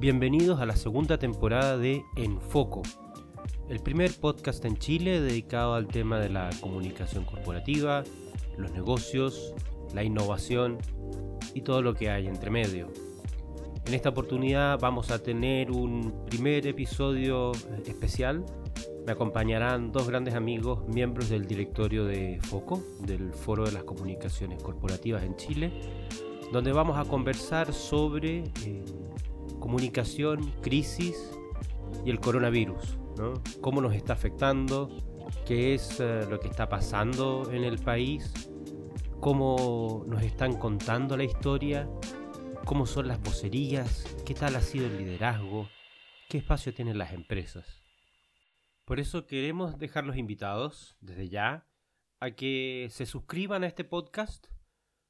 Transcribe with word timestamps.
Bienvenidos 0.00 0.60
a 0.60 0.66
la 0.66 0.76
segunda 0.76 1.18
temporada 1.18 1.76
de 1.76 2.04
Enfoco, 2.14 2.82
el 3.68 3.80
primer 3.80 4.12
podcast 4.20 4.64
en 4.64 4.76
Chile 4.76 5.20
dedicado 5.20 5.74
al 5.74 5.88
tema 5.88 6.20
de 6.20 6.28
la 6.28 6.50
comunicación 6.60 7.24
corporativa, 7.24 8.04
los 8.56 8.70
negocios, 8.70 9.52
la 9.92 10.04
innovación 10.04 10.78
y 11.52 11.62
todo 11.62 11.82
lo 11.82 11.94
que 11.94 12.10
hay 12.10 12.28
entre 12.28 12.48
medio. 12.48 12.92
En 13.86 13.92
esta 13.92 14.10
oportunidad 14.10 14.78
vamos 14.78 15.10
a 15.10 15.20
tener 15.20 15.72
un 15.72 16.24
primer 16.26 16.68
episodio 16.68 17.50
especial. 17.84 18.46
Me 19.04 19.10
acompañarán 19.10 19.90
dos 19.90 20.06
grandes 20.06 20.34
amigos, 20.34 20.86
miembros 20.86 21.28
del 21.28 21.44
directorio 21.44 22.04
de 22.04 22.38
FOCO, 22.42 22.84
del 23.00 23.32
Foro 23.32 23.64
de 23.64 23.72
las 23.72 23.82
Comunicaciones 23.82 24.62
Corporativas 24.62 25.24
en 25.24 25.34
Chile, 25.34 25.72
donde 26.52 26.70
vamos 26.70 26.96
a 26.96 27.04
conversar 27.04 27.72
sobre 27.72 28.44
eh, 28.64 28.84
comunicación, 29.60 30.52
crisis 30.62 31.38
y 32.04 32.10
el 32.10 32.20
coronavirus, 32.20 32.98
cómo 33.60 33.80
nos 33.80 33.94
está 33.94 34.12
afectando, 34.12 34.88
qué 35.46 35.74
es 35.74 36.00
eh, 36.00 36.26
lo 36.28 36.40
que 36.40 36.48
está 36.48 36.68
pasando 36.68 37.50
en 37.52 37.64
el 37.64 37.78
país, 37.78 38.32
cómo 39.20 40.04
nos 40.06 40.22
están 40.22 40.56
contando 40.56 41.16
la 41.16 41.24
historia, 41.24 41.88
cómo 42.64 42.86
son 42.86 43.08
las 43.08 43.20
vocerías, 43.20 44.04
qué 44.24 44.34
tal 44.34 44.56
ha 44.56 44.60
sido 44.60 44.86
el 44.86 44.98
liderazgo, 44.98 45.68
qué 46.28 46.38
espacio 46.38 46.72
tienen 46.72 46.98
las 46.98 47.12
empresas. 47.12 47.82
Por 48.84 49.00
eso 49.00 49.26
queremos 49.26 49.78
dejar 49.78 50.04
los 50.04 50.16
invitados 50.16 50.96
desde 51.00 51.28
ya 51.28 51.66
a 52.20 52.30
que 52.30 52.88
se 52.90 53.06
suscriban 53.06 53.64
a 53.64 53.66
este 53.66 53.84
podcast, 53.84 54.46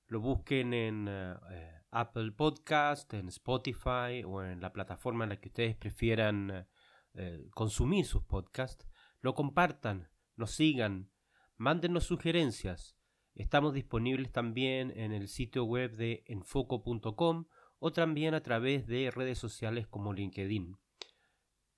lo 0.06 0.20
busquen 0.20 0.74
en 0.74 1.06
eh, 1.08 1.34
eh, 1.50 1.77
Apple 1.90 2.32
Podcast, 2.32 3.12
en 3.14 3.28
Spotify 3.28 4.22
o 4.26 4.42
en 4.42 4.60
la 4.60 4.72
plataforma 4.72 5.24
en 5.24 5.30
la 5.30 5.40
que 5.40 5.48
ustedes 5.48 5.76
prefieran 5.76 6.66
eh, 7.14 7.48
consumir 7.54 8.04
sus 8.04 8.22
podcasts, 8.22 8.86
lo 9.20 9.34
compartan, 9.34 10.08
nos 10.36 10.52
sigan, 10.52 11.10
mándenos 11.56 12.04
sugerencias. 12.04 12.96
Estamos 13.34 13.74
disponibles 13.74 14.32
también 14.32 14.92
en 14.96 15.12
el 15.12 15.28
sitio 15.28 15.64
web 15.64 15.96
de 15.96 16.24
enfoco.com 16.26 17.46
o 17.78 17.92
también 17.92 18.34
a 18.34 18.42
través 18.42 18.86
de 18.86 19.10
redes 19.10 19.38
sociales 19.38 19.86
como 19.86 20.12
LinkedIn. 20.12 20.76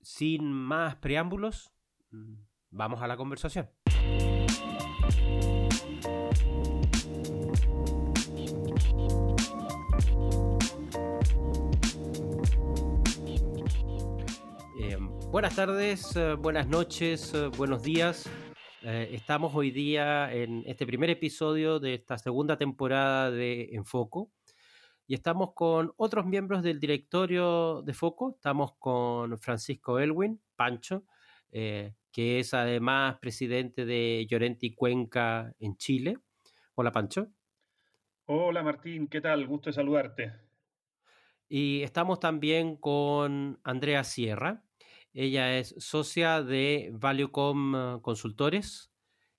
Sin 0.01 0.51
más 0.51 0.95
preámbulos, 0.95 1.71
mm, 2.11 2.33
vamos 2.71 3.01
a 3.01 3.07
la 3.07 3.17
conversación. 3.17 3.69
Buenas 15.31 15.55
tardes, 15.55 16.13
eh, 16.17 16.33
buenas 16.33 16.67
noches, 16.67 17.33
eh, 17.33 17.47
buenos 17.55 17.81
días. 17.83 18.29
Eh, 18.81 19.11
estamos 19.13 19.55
hoy 19.55 19.71
día 19.71 20.29
en 20.33 20.61
este 20.65 20.85
primer 20.85 21.09
episodio 21.09 21.79
de 21.79 21.93
esta 21.93 22.17
segunda 22.17 22.57
temporada 22.57 23.31
de 23.31 23.69
Enfoco 23.71 24.29
y 25.07 25.13
estamos 25.13 25.53
con 25.53 25.93
otros 25.95 26.25
miembros 26.25 26.63
del 26.63 26.81
directorio 26.81 27.81
de 27.81 27.93
Foco. 27.93 28.31
Estamos 28.35 28.73
con 28.77 29.37
Francisco 29.37 29.99
Elwin, 29.99 30.41
Pancho, 30.57 31.05
que 31.49 31.93
es 32.11 32.53
además 32.53 33.17
presidente 33.21 33.85
de 33.85 34.27
Llorenti 34.29 34.75
Cuenca 34.75 35.53
en 35.59 35.77
Chile. 35.77 36.17
Hola, 36.75 36.91
Pancho. 36.91 37.29
Hola, 38.25 38.63
Martín, 38.63 39.07
¿qué 39.07 39.21
tal? 39.21 39.47
Gusto 39.47 39.69
de 39.69 39.75
saludarte. 39.75 40.33
Y 41.47 41.83
estamos 41.83 42.19
también 42.19 42.75
con 42.75 43.61
Andrea 43.63 44.03
Sierra. 44.03 44.65
Ella 45.13 45.57
es 45.57 45.75
socia 45.77 46.41
de 46.41 46.89
Valuecom 46.93 47.75
eh, 47.75 48.01
Consultores 48.01 48.91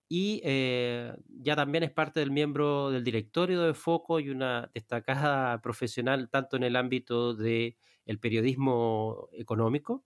y 0.09 0.43
eh, 0.45 1.15
ya 1.29 1.57
también 1.57 1.85
es 1.85 1.91
parte 1.91 2.21
del 2.21 2.31
miembro 2.31 2.91
del 2.91 3.03
directorio 3.03 3.63
de 3.63 3.73
Foco 3.73 4.21
y 4.21 4.29
una 4.29 4.71
destacada 4.75 5.63
profesional 5.63 6.29
tanto 6.29 6.57
en 6.57 6.65
el 6.65 6.77
ámbito 6.77 7.35
del 7.35 7.77
el 8.05 8.19
periodismo 8.19 9.31
económico 9.33 10.05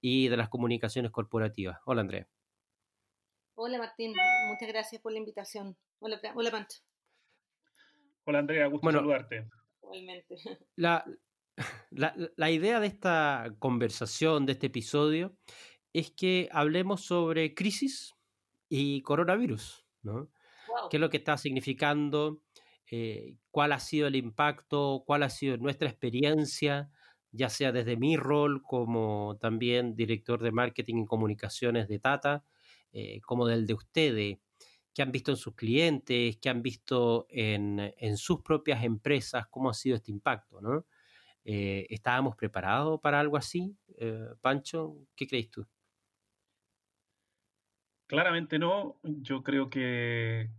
y 0.00 0.28
de 0.28 0.36
las 0.38 0.48
comunicaciones 0.48 1.10
corporativas. 1.10 1.78
Hola, 1.84 2.00
Andrea. 2.00 2.26
Hola, 3.54 3.78
Martín. 3.78 4.14
Muchas 4.48 4.68
gracias 4.68 5.02
por 5.02 5.12
la 5.12 5.18
invitación. 5.18 5.76
Hola, 5.98 6.18
hola 6.34 6.50
Pancho. 6.50 6.78
Hola, 8.24 8.38
Andrea. 8.38 8.66
Gusto 8.68 8.90
saludarte. 8.90 9.48
Igualmente. 9.82 10.36
La, 10.76 11.04
la, 11.94 12.50
idea 12.50 12.80
de 12.80 12.86
esta 12.86 13.54
conversación, 13.58 14.46
de 14.46 14.52
este 14.52 14.66
episodio, 14.68 15.36
es 15.92 16.10
que 16.10 16.48
hablemos 16.52 17.02
sobre 17.02 17.54
crisis 17.54 18.14
y 18.68 19.02
coronavirus, 19.02 19.84
¿no? 20.02 20.30
¿Qué 20.90 20.96
es 20.96 21.00
lo 21.00 21.10
que 21.10 21.18
está 21.18 21.36
significando? 21.36 22.40
Eh, 22.90 23.36
¿Cuál 23.50 23.72
ha 23.72 23.80
sido 23.80 24.06
el 24.06 24.16
impacto? 24.16 25.02
¿Cuál 25.06 25.22
ha 25.22 25.30
sido 25.30 25.56
nuestra 25.58 25.88
experiencia? 25.88 26.90
Ya 27.30 27.48
sea 27.48 27.72
desde 27.72 27.96
mi 27.96 28.16
rol 28.16 28.62
como 28.62 29.38
también 29.40 29.94
director 29.94 30.42
de 30.42 30.52
marketing 30.52 31.02
y 31.02 31.06
comunicaciones 31.06 31.88
de 31.88 31.98
Tata, 31.98 32.44
eh, 32.92 33.20
como 33.20 33.46
del 33.46 33.66
de 33.66 33.74
ustedes, 33.74 34.38
que 34.94 35.02
han 35.02 35.12
visto 35.12 35.30
en 35.30 35.36
sus 35.36 35.54
clientes, 35.54 36.36
que 36.38 36.48
han 36.48 36.62
visto 36.62 37.26
en, 37.30 37.94
en 37.96 38.16
sus 38.16 38.42
propias 38.42 38.84
empresas, 38.84 39.46
cómo 39.48 39.70
ha 39.70 39.74
sido 39.74 39.96
este 39.96 40.10
impacto, 40.10 40.60
¿no? 40.60 40.86
Eh, 41.44 41.86
¿Estábamos 41.90 42.36
preparados 42.36 43.00
para 43.00 43.18
algo 43.18 43.36
así? 43.36 43.76
Eh, 43.98 44.28
Pancho, 44.40 44.96
¿qué 45.16 45.26
crees 45.26 45.50
tú? 45.50 45.66
Claramente 48.06 48.58
no. 48.58 48.98
Yo 49.02 49.42
creo 49.42 49.68
que, 49.68 50.50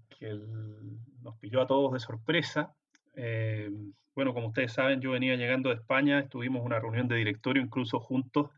nos 1.21 1.37
pilló 1.39 1.61
a 1.61 1.67
todos 1.67 1.93
de 1.93 1.99
sorpresa. 1.99 2.75
Eh, 3.15 3.69
bueno, 4.15 4.33
como 4.33 4.47
ustedes 4.47 4.73
saben, 4.73 5.01
yo 5.01 5.11
venía 5.11 5.35
llegando 5.35 5.69
de 5.69 5.75
España, 5.75 6.19
estuvimos 6.19 6.63
una 6.65 6.79
reunión 6.79 7.07
de 7.07 7.15
directorio 7.15 7.63
incluso 7.63 7.99
juntos 7.99 8.51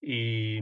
y 0.00 0.58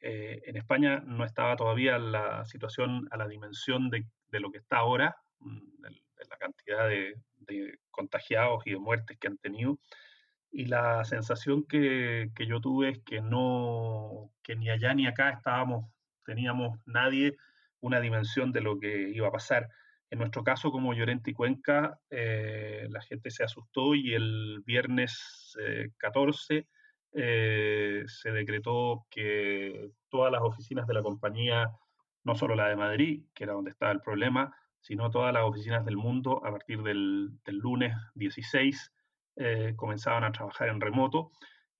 en 0.00 0.56
España 0.56 1.00
no 1.00 1.24
estaba 1.24 1.56
todavía 1.56 1.98
la 1.98 2.44
situación 2.44 3.08
a 3.10 3.16
la 3.16 3.26
dimensión 3.26 3.90
de, 3.90 4.06
lo 4.30 4.50
que 4.50 4.58
está 4.58 4.78
ahora, 4.78 5.16
mm, 5.40 5.82
de, 5.82 5.90
la 6.28 6.36
cantidad 6.36 6.88
de, 6.88 7.16
de, 7.40 7.78
contagiados 7.90 8.66
y 8.66 8.72
de 8.72 8.78
muertes 8.78 9.18
que 9.18 9.28
han 9.28 9.38
tenido 9.38 9.78
y 10.50 10.66
la 10.66 11.04
sensación 11.04 11.64
que, 11.64 12.30
que, 12.34 12.46
yo 12.46 12.60
tuve 12.60 12.90
es 12.90 12.98
que 13.00 13.20
no, 13.20 14.30
que 14.42 14.56
ni 14.56 14.70
allá 14.70 14.94
ni 14.94 15.06
acá 15.06 15.30
estábamos, 15.30 15.90
teníamos 16.24 16.78
nadie 16.86 17.36
una 17.80 18.00
dimensión 18.00 18.52
de 18.52 18.60
lo 18.60 18.78
que 18.78 19.10
iba 19.10 19.28
a 19.28 19.32
pasar. 19.32 19.68
En 20.10 20.18
nuestro 20.18 20.42
caso, 20.42 20.70
como 20.70 20.94
Llorente 20.94 21.30
y 21.30 21.34
Cuenca, 21.34 21.98
eh, 22.10 22.86
la 22.90 23.02
gente 23.02 23.30
se 23.30 23.44
asustó 23.44 23.94
y 23.94 24.14
el 24.14 24.62
viernes 24.64 25.56
14 25.98 26.56
eh, 26.56 26.66
eh, 27.12 28.04
se 28.06 28.30
decretó 28.30 29.06
que 29.10 29.90
todas 30.08 30.32
las 30.32 30.42
oficinas 30.42 30.86
de 30.86 30.94
la 30.94 31.02
compañía, 31.02 31.70
no 32.24 32.34
solo 32.34 32.54
la 32.54 32.68
de 32.68 32.76
Madrid, 32.76 33.24
que 33.34 33.44
era 33.44 33.52
donde 33.52 33.70
estaba 33.70 33.92
el 33.92 34.00
problema, 34.00 34.54
sino 34.80 35.10
todas 35.10 35.32
las 35.34 35.44
oficinas 35.44 35.84
del 35.84 35.96
mundo, 35.96 36.44
a 36.44 36.50
partir 36.50 36.82
del, 36.82 37.30
del 37.44 37.58
lunes 37.58 37.94
16, 38.14 38.92
eh, 39.40 39.74
comenzaban 39.76 40.24
a 40.24 40.32
trabajar 40.32 40.68
en 40.68 40.80
remoto 40.80 41.30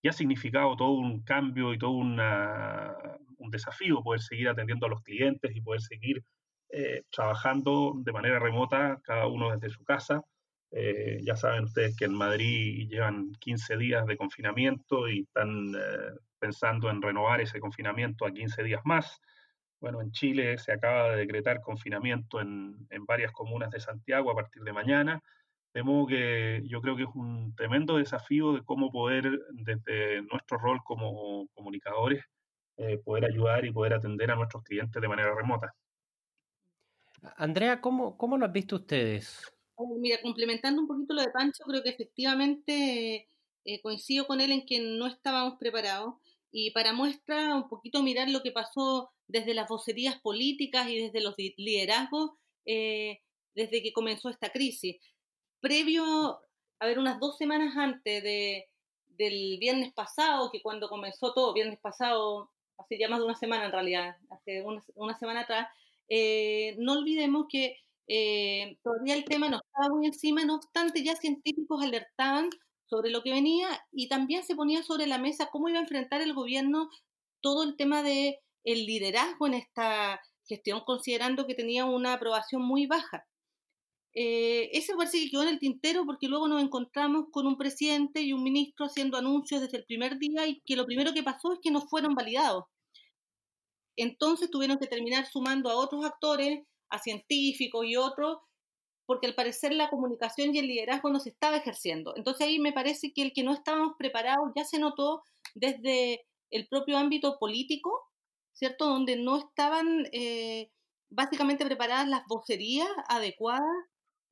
y 0.01 0.07
ha 0.07 0.13
significado 0.13 0.77
todo 0.77 0.91
un 0.93 1.25
cambio 1.25 1.75
y 1.75 1.79
todo 1.79 1.91
una, 1.91 2.95
un 3.39 3.51
desafío 3.51 4.01
poder 4.01 4.21
seguir 4.21 4.49
atendiendo 4.49 4.87
a 4.87 4.89
los 4.89 5.03
clientes 5.03 5.51
y 5.57 5.61
poder 5.61 5.81
seguir 5.81 6.23
eh, 6.69 7.03
trabajando 7.11 7.95
de 7.97 8.13
manera 8.13 8.39
remota, 8.39 9.01
cada 9.03 9.27
uno 9.27 9.51
desde 9.51 9.71
su 9.71 9.83
casa. 9.83 10.23
Eh, 10.71 11.19
ya 11.25 11.35
saben 11.35 11.65
ustedes 11.65 11.97
que 11.97 12.05
en 12.05 12.15
Madrid 12.15 12.89
llevan 12.89 13.33
15 13.41 13.77
días 13.77 14.07
de 14.07 14.17
confinamiento 14.17 15.09
y 15.09 15.23
están 15.23 15.73
pensando 16.39 16.91
en 16.91 17.03
renovar 17.03 17.41
ese 17.41 17.59
confinamiento 17.59 18.25
a 18.25 18.31
15 18.31 18.63
días 18.63 18.83
más. 18.85 19.21
Bueno, 19.81 20.01
en 20.01 20.13
Chile 20.13 20.59
se 20.59 20.71
acaba 20.71 21.11
de 21.11 21.17
decretar 21.17 21.61
confinamiento 21.61 22.41
en, 22.41 22.87
en 22.91 23.05
varias 23.05 23.33
comunas 23.33 23.71
de 23.71 23.81
Santiago 23.81 24.31
a 24.31 24.37
partir 24.37 24.63
de 24.63 24.73
mañana. 24.73 25.23
De 25.75 25.83
modo 25.83 26.07
que 26.07 26.63
yo 26.65 26.81
creo 26.81 26.97
que 26.97 27.05
es 27.05 27.09
un 27.15 27.55
tremendo 27.55 27.99
desafío 27.99 28.53
de 28.53 28.65
cómo 28.65 28.91
poder, 28.91 29.39
desde 29.53 30.23
nuestro 30.23 30.59
rol 30.59 30.81
como 30.85 31.47
comunicadores, 31.55 32.25
eh, 32.77 32.99
poder 32.99 33.27
ayudar 33.27 33.65
y 33.65 33.73
poder 33.73 33.95
atender 33.95 34.31
a 34.31 34.37
nuestros 34.37 34.63
clientes 34.63 35.01
de 35.01 35.09
manera 35.09 35.35
remota. 35.35 35.75
Andrea, 37.37 37.81
¿cómo, 37.81 38.17
cómo 38.17 38.39
lo 38.39 38.47
han 38.47 38.53
visto 38.53 38.77
ustedes? 38.77 39.43
Mira, 40.01 40.21
complementando 40.23 40.81
un 40.81 40.89
poquito 40.89 41.15
lo 41.15 41.23
de 41.23 41.31
Pancho, 41.31 41.65
creo 41.65 41.83
que 41.83 41.91
efectivamente 41.91 43.29
eh, 43.65 43.81
coincido 43.83 44.27
con 44.27 44.41
él 44.41 44.51
en 44.53 44.65
que 44.65 44.81
no 44.81 45.07
estábamos 45.07 45.59
preparados. 45.59 46.15
Y 46.51 46.71
para 46.71 46.93
muestra, 46.93 47.55
un 47.55 47.69
poquito 47.69 48.03
mirar 48.03 48.29
lo 48.31 48.43
que 48.43 48.51
pasó 48.51 49.11
desde 49.27 49.55
las 49.55 49.69
vocerías 49.69 50.19
políticas 50.21 50.89
y 50.89 50.99
desde 50.99 51.21
los 51.21 51.35
liderazgos 51.37 52.31
eh, 52.65 53.21
desde 53.55 53.83
que 53.83 53.93
comenzó 53.93 54.31
esta 54.31 54.51
crisis 54.51 54.97
previo, 55.61 56.41
a 56.81 56.87
ver, 56.87 56.99
unas 56.99 57.21
dos 57.21 57.37
semanas 57.37 57.77
antes 57.77 58.23
de, 58.23 58.69
del 59.09 59.59
viernes 59.59 59.93
pasado, 59.93 60.51
que 60.51 60.63
cuando 60.63 60.89
comenzó 60.89 61.33
todo, 61.35 61.55
viernes 61.55 61.79
pasado, 61.81 62.51
hace 62.79 62.99
ya 62.99 63.09
más 63.09 63.19
de 63.19 63.27
una 63.27 63.35
semana 63.35 63.67
en 63.67 63.73
realidad, 63.73 64.17
hace 64.31 64.63
una, 64.63 65.19
semana 65.19 65.41
atrás, 65.41 65.69
eh, 66.09 66.77
no 66.79 66.93
olvidemos 66.93 67.47
que 67.51 67.77
eh, 68.07 68.79
todavía 68.83 69.15
el 69.15 69.25
tema 69.25 69.49
no 69.49 69.59
estaba 69.59 69.95
muy 69.95 70.07
encima, 70.07 70.45
no 70.45 70.57
obstante 70.57 71.03
ya 71.03 71.17
científicos 71.17 71.83
alertaban 71.83 72.49
sobre 72.87 73.11
lo 73.11 73.23
que 73.23 73.33
venía 73.33 73.69
y 73.93 74.09
también 74.09 74.45
se 74.45 74.57
ponía 74.57 74.83
sobre 74.83 75.07
la 75.07 75.19
mesa 75.19 75.51
cómo 75.51 75.69
iba 75.69 75.79
a 75.79 75.83
enfrentar 75.83 76.23
el 76.23 76.33
gobierno 76.33 76.89
todo 77.41 77.65
el 77.65 77.77
tema 77.77 78.03
de 78.03 78.41
el 78.65 78.87
liderazgo 78.87 79.47
en 79.47 79.55
esta 79.55 80.21
gestión, 80.47 80.83
considerando 80.85 81.47
que 81.47 81.55
tenía 81.55 81.85
una 81.85 82.15
aprobación 82.15 82.63
muy 82.63 82.87
baja. 82.87 83.27
Eh, 84.15 84.71
ese 84.73 84.95
parece 84.95 85.21
que 85.21 85.31
quedó 85.31 85.43
en 85.43 85.51
el 85.51 85.59
tintero 85.59 86.05
porque 86.05 86.29
luego 86.29 86.49
nos 86.49 86.63
encontramos 86.63 87.27
con 87.31 87.47
un 87.47 87.57
presidente 87.57 88.23
y 88.23 88.33
un 88.33 88.43
ministro 88.43 88.87
haciendo 88.87 89.17
anuncios 89.17 89.61
desde 89.61 89.79
el 89.79 89.85
primer 89.85 90.19
día 90.19 90.47
y 90.47 90.61
que 90.67 90.77
lo 90.77 90.87
primero 90.87 91.13
que 91.13 91.23
pasó 91.23 91.53
es 91.53 91.61
que 91.63 91.71
no 91.71 91.83
fueron 91.83 92.15
validados. 92.15 92.65
Entonces 93.97 94.51
tuvieron 94.51 94.79
que 94.79 94.87
terminar 94.87 95.27
sumando 95.27 95.71
a 95.71 95.77
otros 95.77 96.05
actores, 96.05 96.61
a 96.89 96.99
científicos 96.99 97.85
y 97.87 97.97
otros, 97.97 98.39
porque 99.07 99.27
al 99.27 99.35
parecer 99.35 99.73
la 99.73 99.91
comunicación 99.91 100.55
y 100.55 100.59
el 100.59 100.69
liderazgo 100.69 101.11
no 101.11 101.21
se 101.21 101.31
estaba 101.31 101.57
ejerciendo. 101.57 102.15
Entonces 102.17 102.47
ahí 102.47 102.59
me 102.59 102.73
parece 102.73 103.13
que 103.13 103.23
el 103.23 103.33
que 103.33 103.43
no 103.43 103.53
estábamos 103.53 103.95
preparados 103.99 104.51
ya 104.57 104.65
se 104.65 104.79
notó 104.79 105.23
desde 105.55 106.27
el 106.51 106.69
propio 106.69 106.99
ámbito 106.99 107.39
político, 107.39 107.91
¿cierto? 108.53 108.87
Donde 108.87 109.17
no 109.17 109.39
estaban 109.39 110.07
eh, 110.13 110.71
básicamente 111.11 111.65
preparadas 111.65 112.09
las 112.09 112.23
vocerías 112.29 112.89
adecuadas 113.09 113.65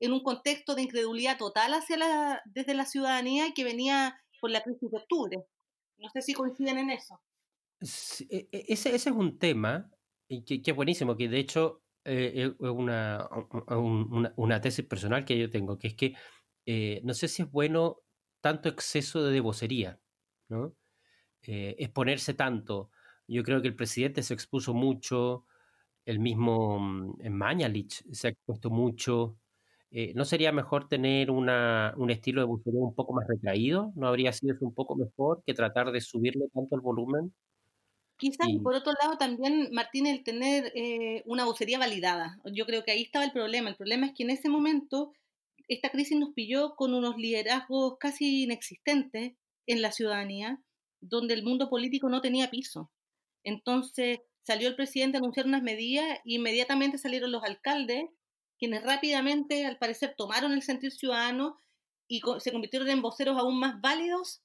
en 0.01 0.13
un 0.13 0.23
contexto 0.23 0.75
de 0.75 0.83
incredulidad 0.83 1.39
total 1.39 1.75
hacia 1.75 1.97
la, 1.97 2.43
desde 2.45 2.75
la 2.75 2.85
ciudadanía 2.85 3.53
que 3.55 3.65
venía 3.65 4.21
por 4.41 4.51
la 4.51 4.63
crisis 4.63 4.91
de 4.91 4.99
octubre. 4.99 5.39
No 5.99 6.09
sé 6.11 6.23
si 6.23 6.35
coinciden 6.35 6.79
en 6.79 6.91
eso. 6.91 7.21
E, 8.31 8.49
e, 8.53 8.65
ese, 8.69 8.95
es 8.95 9.07
un 9.07 9.39
tema 9.39 9.91
que, 10.29 10.63
es 10.65 10.77
buenísimo, 10.77 11.17
que 11.17 11.29
de 11.29 11.39
hecho 11.39 11.83
eh, 12.05 12.53
es 12.59 12.69
una, 12.71 13.29
una, 14.37 14.61
tesis 14.61 14.85
personal 14.85 15.25
que 15.25 15.39
yo 15.39 15.51
tengo, 15.51 15.79
que 15.79 15.89
es 15.89 15.95
que 15.95 16.15
eh, 16.67 17.01
no 17.05 17.15
sé 17.15 17.29
si 17.29 17.43
es 17.43 17.51
bueno 17.51 18.01
tanto 18.41 18.69
exceso 18.69 19.23
de 19.25 19.41
vocería, 19.41 20.01
¿no? 20.49 20.75
Eh, 21.43 21.77
exponerse 21.79 22.35
tanto. 22.35 22.91
Yo 23.29 23.43
creo 23.45 23.63
que 23.63 23.69
el 23.69 23.77
presidente 23.77 24.23
se 24.23 24.35
expuso 24.35 24.75
mucho, 24.75 25.47
el 26.05 26.19
mismo 26.19 26.79
mm, 26.81 27.29
Mañalich 27.31 28.05
se 28.13 28.29
ha 28.29 28.31
expuesto 28.31 28.71
mucho. 28.71 29.39
Eh, 29.91 30.13
¿No 30.15 30.25
sería 30.25 30.53
mejor 30.53 30.89
tener 30.89 31.31
una, 31.31 31.95
un 31.97 32.11
estilo 32.11 32.41
de 32.41 32.47
vocería 32.47 32.81
un 32.81 32.95
poco 32.95 33.15
más 33.15 33.27
retraído? 33.29 33.93
¿No 33.95 34.09
habría 34.09 34.33
sido 34.33 34.55
eso 34.55 34.65
un 34.65 34.75
poco 34.75 34.97
mejor 34.97 35.43
que 35.47 35.55
tratar 35.55 35.93
de 35.93 36.01
subirle 36.01 36.47
tanto 36.53 36.75
el 36.75 36.81
volumen? 36.81 37.33
Quizás, 38.19 38.49
por 38.63 38.75
otro 38.75 38.93
lado, 39.01 39.19
también, 39.19 39.69
Martín, 39.73 40.07
el 40.07 40.25
tener 40.25 40.73
eh, 40.75 41.23
una 41.27 41.45
vocería 41.45 41.79
validada. 41.79 42.41
Yo 42.53 42.65
creo 42.65 42.83
que 42.83 42.91
ahí 42.91 43.03
estaba 43.03 43.25
el 43.25 43.33
problema. 43.33 43.69
El 43.69 43.77
problema 43.77 44.07
es 44.07 44.13
que 44.15 44.23
en 44.23 44.31
ese 44.31 44.49
momento 44.49 45.13
esta 45.69 45.91
crisis 45.91 46.19
nos 46.19 46.33
pilló 46.33 46.77
con 46.77 46.95
unos 46.95 47.17
liderazgos 47.17 47.97
casi 47.99 48.45
inexistentes 48.45 49.35
en 49.67 49.83
la 49.83 49.93
ciudadanía, 49.93 50.63
donde 51.01 51.35
el 51.35 51.45
mundo 51.45 51.69
político 51.69 52.09
no 52.09 52.23
tenía 52.23 52.51
piso. 52.51 52.91
Entonces 53.45 54.21
salió 54.43 54.69
el 54.69 54.77
presidente 54.77 55.19
a 55.19 55.21
anunciar 55.21 55.47
unas 55.47 55.63
medidas 55.63 56.19
e 56.19 56.21
inmediatamente 56.25 56.99
salieron 56.99 57.33
los 57.33 57.43
alcaldes 57.45 58.07
quienes 58.59 58.83
rápidamente, 58.83 59.67
al 59.67 59.79
parecer, 59.79 60.15
tomaron 60.17 60.53
el 60.53 60.63
sentir 60.63 60.93
ciudadano 60.93 61.59
y 62.09 62.21
se 62.39 62.53
convirtieron 62.53 62.89
en 62.89 63.03
voceros 63.03 63.39
aún 63.39 63.59
más 63.59 63.81
válidos 63.81 64.43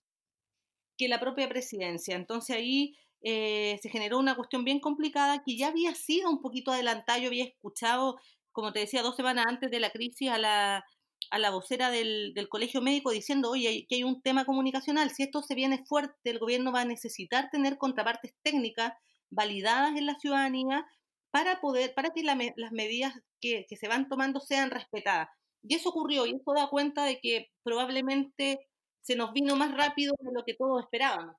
que 0.97 1.07
la 1.07 1.19
propia 1.19 1.49
presidencia. 1.49 2.15
Entonces 2.15 2.55
ahí 2.55 2.95
eh, 3.21 3.79
se 3.81 3.89
generó 3.89 4.19
una 4.19 4.35
cuestión 4.35 4.63
bien 4.63 4.79
complicada 4.79 5.43
que 5.45 5.57
ya 5.57 5.67
había 5.67 5.93
sido 5.95 6.29
un 6.29 6.41
poquito 6.41 6.71
adelantada. 6.71 7.19
Yo 7.19 7.27
había 7.27 7.45
escuchado, 7.45 8.19
como 8.51 8.73
te 8.73 8.79
decía, 8.79 9.03
dos 9.03 9.15
semanas 9.15 9.45
antes 9.47 9.71
de 9.71 9.79
la 9.79 9.91
crisis 9.91 10.29
a 10.29 10.37
la, 10.37 10.85
a 11.29 11.39
la 11.39 11.51
vocera 11.51 11.89
del, 11.89 12.33
del 12.33 12.49
colegio 12.49 12.81
médico 12.81 13.11
diciendo, 13.11 13.51
oye, 13.51 13.85
que 13.87 13.95
hay 13.95 14.03
un 14.03 14.21
tema 14.21 14.45
comunicacional. 14.45 15.11
Si 15.11 15.23
esto 15.23 15.41
se 15.41 15.55
viene 15.55 15.83
fuerte, 15.85 16.29
el 16.29 16.39
gobierno 16.39 16.71
va 16.71 16.81
a 16.81 16.85
necesitar 16.85 17.49
tener 17.51 17.77
contrapartes 17.77 18.33
técnicas 18.41 18.93
validadas 19.29 19.95
en 19.97 20.05
la 20.05 20.15
ciudadanía 20.15 20.85
para 21.31 21.61
poder, 21.61 21.93
para 21.93 22.11
que 22.11 22.23
las 22.23 22.71
medidas 22.71 23.13
que, 23.39 23.65
se 23.67 23.87
van 23.87 24.07
tomando 24.07 24.39
sean 24.39 24.69
respetadas. 24.69 25.29
Y 25.63 25.75
eso 25.75 25.89
ocurrió, 25.89 26.25
y 26.25 26.35
eso 26.35 26.53
da 26.53 26.67
cuenta 26.69 27.05
de 27.05 27.19
que 27.19 27.49
probablemente 27.63 28.67
se 29.01 29.15
nos 29.15 29.33
vino 29.33 29.55
más 29.55 29.75
rápido 29.75 30.13
de 30.19 30.31
lo 30.33 30.43
que 30.43 30.55
todos 30.55 30.83
esperábamos. 30.83 31.35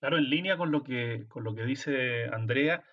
Claro, 0.00 0.18
en 0.18 0.28
línea 0.28 0.56
con 0.56 0.70
lo 0.70 0.82
que, 0.84 1.26
con 1.28 1.44
lo 1.44 1.54
que 1.54 1.64
dice 1.64 2.24
Andrea, 2.26 2.84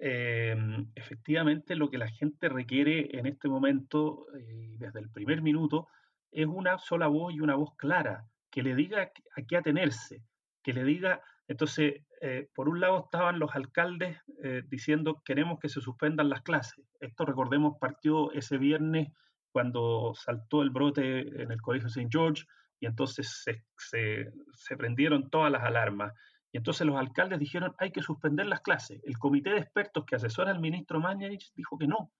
em, 0.00 0.90
efectivamente 0.94 1.74
lo 1.76 1.90
que 1.90 1.98
la 1.98 2.08
gente 2.08 2.48
requiere 2.48 3.16
en 3.18 3.26
este 3.26 3.48
momento, 3.48 4.26
eh, 4.36 4.74
desde 4.76 5.00
el 5.00 5.10
primer 5.10 5.40
minuto, 5.40 5.88
es 6.30 6.46
una 6.46 6.78
sola 6.78 7.06
voz 7.06 7.32
y 7.32 7.40
una 7.40 7.54
voz 7.54 7.74
clara, 7.76 8.26
que 8.50 8.62
le 8.62 8.74
diga 8.74 9.10
a 9.36 9.42
qué 9.42 9.56
atenerse, 9.56 10.22
que 10.62 10.72
le 10.72 10.84
diga 10.84 11.22
entonces, 11.48 12.02
eh, 12.20 12.48
por 12.54 12.68
un 12.68 12.78
lado 12.78 13.04
estaban 13.04 13.38
los 13.38 13.54
alcaldes 13.56 14.18
eh, 14.44 14.62
diciendo 14.68 15.22
queremos 15.24 15.58
que 15.58 15.70
se 15.70 15.80
suspendan 15.80 16.28
las 16.28 16.42
clases. 16.42 16.84
Esto, 17.00 17.24
recordemos, 17.24 17.78
partió 17.80 18.30
ese 18.32 18.58
viernes 18.58 19.08
cuando 19.50 20.12
saltó 20.14 20.62
el 20.62 20.70
brote 20.70 21.20
en 21.42 21.50
el 21.50 21.62
Colegio 21.62 21.88
St. 21.88 22.08
George 22.12 22.44
y 22.80 22.86
entonces 22.86 23.44
se, 23.76 24.76
prendieron 24.76 25.30
todas 25.30 25.50
las 25.50 25.64
alarmas. 25.64 26.12
Y 26.52 26.58
entonces 26.58 26.86
los 26.86 26.96
alcaldes 26.96 27.38
dijeron 27.38 27.74
hay 27.78 27.92
que 27.92 28.02
suspender 28.02 28.46
las 28.46 28.60
clases. 28.60 29.00
El 29.04 29.18
comité 29.18 29.50
de 29.50 29.58
expertos 29.58 30.04
que 30.04 30.16
asesora 30.16 30.50
al 30.50 30.60
ministro 30.60 31.00
Mañarich 31.00 31.50
dijo 31.54 31.78
que 31.78 31.86
no, 31.86 32.12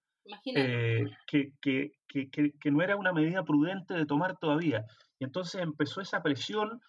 eh, 0.55 1.05
que, 1.27 1.53
que, 1.61 1.93
que, 2.09 2.31
que, 2.31 2.71
no 2.71 2.83
era 2.83 2.97
una 2.97 3.13
medida 3.13 3.45
prudente 3.45 3.93
de 3.93 4.07
tomar 4.07 4.39
todavía. 4.39 4.87
Y 5.19 5.25
entonces 5.25 5.61
empezó 5.61 6.01
esa 6.01 6.23
presión 6.23 6.81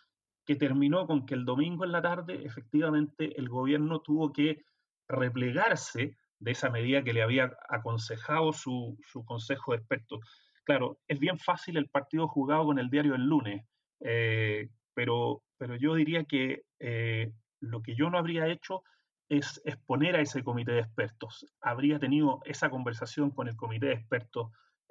que 0.49 0.55
terminó 0.55 1.05
con 1.05 1.27
que 1.27 1.35
el 1.35 1.45
domingo 1.45 1.85
en 1.85 1.91
la 1.91 2.01
tarde 2.01 2.43
efectivamente 2.43 3.39
el 3.39 3.49
gobierno 3.49 4.01
tuvo 4.01 4.33
que 4.33 4.65
replegarse 5.07 6.17
de 6.39 6.51
esa 6.51 6.71
medida 6.71 7.03
que 7.03 7.13
le 7.13 7.21
había 7.21 7.55
aconsejado 7.69 8.51
su, 8.51 8.97
consejo 9.27 9.73
de 9.73 9.77
expertos. 9.77 10.21
Claro, 10.63 10.97
es 11.07 11.19
bien 11.19 11.37
fácil 11.37 11.77
el 11.77 11.87
partido 11.87 12.27
jugado 12.27 12.65
con 12.65 12.79
el 12.79 12.89
diario 12.89 13.13
el 13.13 13.27
lunes, 13.27 13.63
eh, 13.99 14.69
pero, 14.95 15.43
pero 15.59 15.75
yo 15.75 15.93
diría 15.93 16.23
que 16.23 16.63
eh, 16.79 17.31
lo 17.59 17.83
que 17.83 17.93
yo 17.93 18.09
no 18.09 18.17
habría 18.17 18.47
hecho 18.47 18.81
es 19.29 19.61
exponer 19.65 20.15
a 20.15 20.21
ese 20.21 20.43
comité 20.43 20.71
de 20.71 20.79
expertos. 20.79 21.45
Habría 21.61 21.99
tenido 21.99 22.41
esa 22.45 22.71
conversación 22.71 23.29
con 23.29 23.49
el 23.49 23.55
comité 23.55 23.85
de 23.85 23.93
expertos 23.93 24.49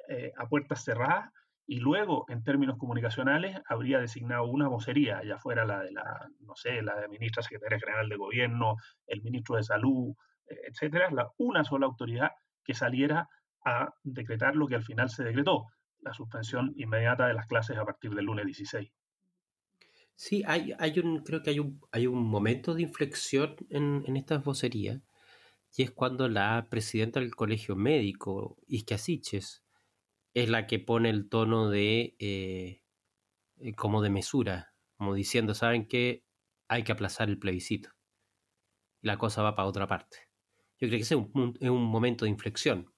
eh, 0.08 0.30
a 0.36 0.48
puertas 0.48 0.84
cerradas 0.84 1.32
y 1.70 1.80
luego, 1.80 2.24
en 2.30 2.42
términos 2.42 2.78
comunicacionales, 2.78 3.60
habría 3.66 3.98
designado 3.98 4.46
una 4.46 4.68
vocería, 4.68 5.22
ya 5.22 5.36
fuera 5.36 5.66
la 5.66 5.80
de 5.80 5.92
la, 5.92 6.26
no 6.40 6.56
sé, 6.56 6.80
la 6.80 6.98
de 6.98 7.08
ministra 7.08 7.42
secretaria 7.42 7.78
general 7.78 8.08
de 8.08 8.16
gobierno, 8.16 8.76
el 9.06 9.22
ministro 9.22 9.56
de 9.56 9.62
salud, 9.62 10.14
eh, 10.48 10.56
etcétera, 10.68 11.10
la, 11.10 11.28
una 11.36 11.64
sola 11.64 11.84
autoridad 11.84 12.30
que 12.64 12.72
saliera 12.72 13.28
a 13.66 13.92
decretar 14.02 14.56
lo 14.56 14.66
que 14.66 14.76
al 14.76 14.82
final 14.82 15.10
se 15.10 15.24
decretó, 15.24 15.66
la 16.00 16.14
suspensión 16.14 16.72
inmediata 16.74 17.26
de 17.26 17.34
las 17.34 17.46
clases 17.46 17.76
a 17.76 17.84
partir 17.84 18.14
del 18.14 18.24
lunes 18.24 18.46
16. 18.46 18.90
Sí, 20.14 20.42
hay, 20.46 20.72
hay 20.78 20.98
un, 21.00 21.22
creo 21.22 21.42
que 21.42 21.50
hay 21.50 21.58
un, 21.58 21.82
hay 21.92 22.06
un 22.06 22.24
momento 22.24 22.72
de 22.72 22.80
inflexión 22.80 23.56
en, 23.68 24.04
en 24.06 24.16
estas 24.16 24.42
vocerías, 24.42 25.02
y 25.76 25.82
es 25.82 25.90
cuando 25.90 26.30
la 26.30 26.66
presidenta 26.70 27.20
del 27.20 27.34
colegio 27.34 27.76
médico, 27.76 28.56
Isque 28.68 28.94
Asiches, 28.94 29.62
es 30.42 30.48
la 30.48 30.66
que 30.66 30.78
pone 30.78 31.10
el 31.10 31.28
tono 31.28 31.68
de 31.68 32.14
eh, 32.20 32.82
eh, 33.58 33.74
como 33.74 34.02
de 34.02 34.10
mesura, 34.10 34.72
como 34.96 35.14
diciendo, 35.14 35.54
¿saben 35.54 35.88
qué? 35.88 36.24
Hay 36.68 36.84
que 36.84 36.92
aplazar 36.92 37.28
el 37.28 37.38
plebiscito. 37.38 37.90
La 39.00 39.18
cosa 39.18 39.42
va 39.42 39.56
para 39.56 39.68
otra 39.68 39.88
parte. 39.88 40.28
Yo 40.80 40.86
creo 40.86 40.90
que 40.90 41.02
ese 41.02 41.16
es 41.16 41.20
un, 41.34 41.58
es 41.60 41.68
un 41.68 41.82
momento 41.82 42.24
de 42.24 42.30
inflexión. 42.30 42.92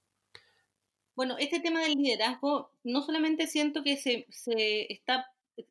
Bueno, 1.15 1.35
este 1.39 1.59
tema 1.59 1.81
del 1.81 1.95
liderazgo, 1.95 2.71
no 2.83 3.01
solamente 3.01 3.47
siento 3.47 3.81
que 3.83 3.97
se, 3.97 4.27
se 4.29 4.91
está 4.93 5.25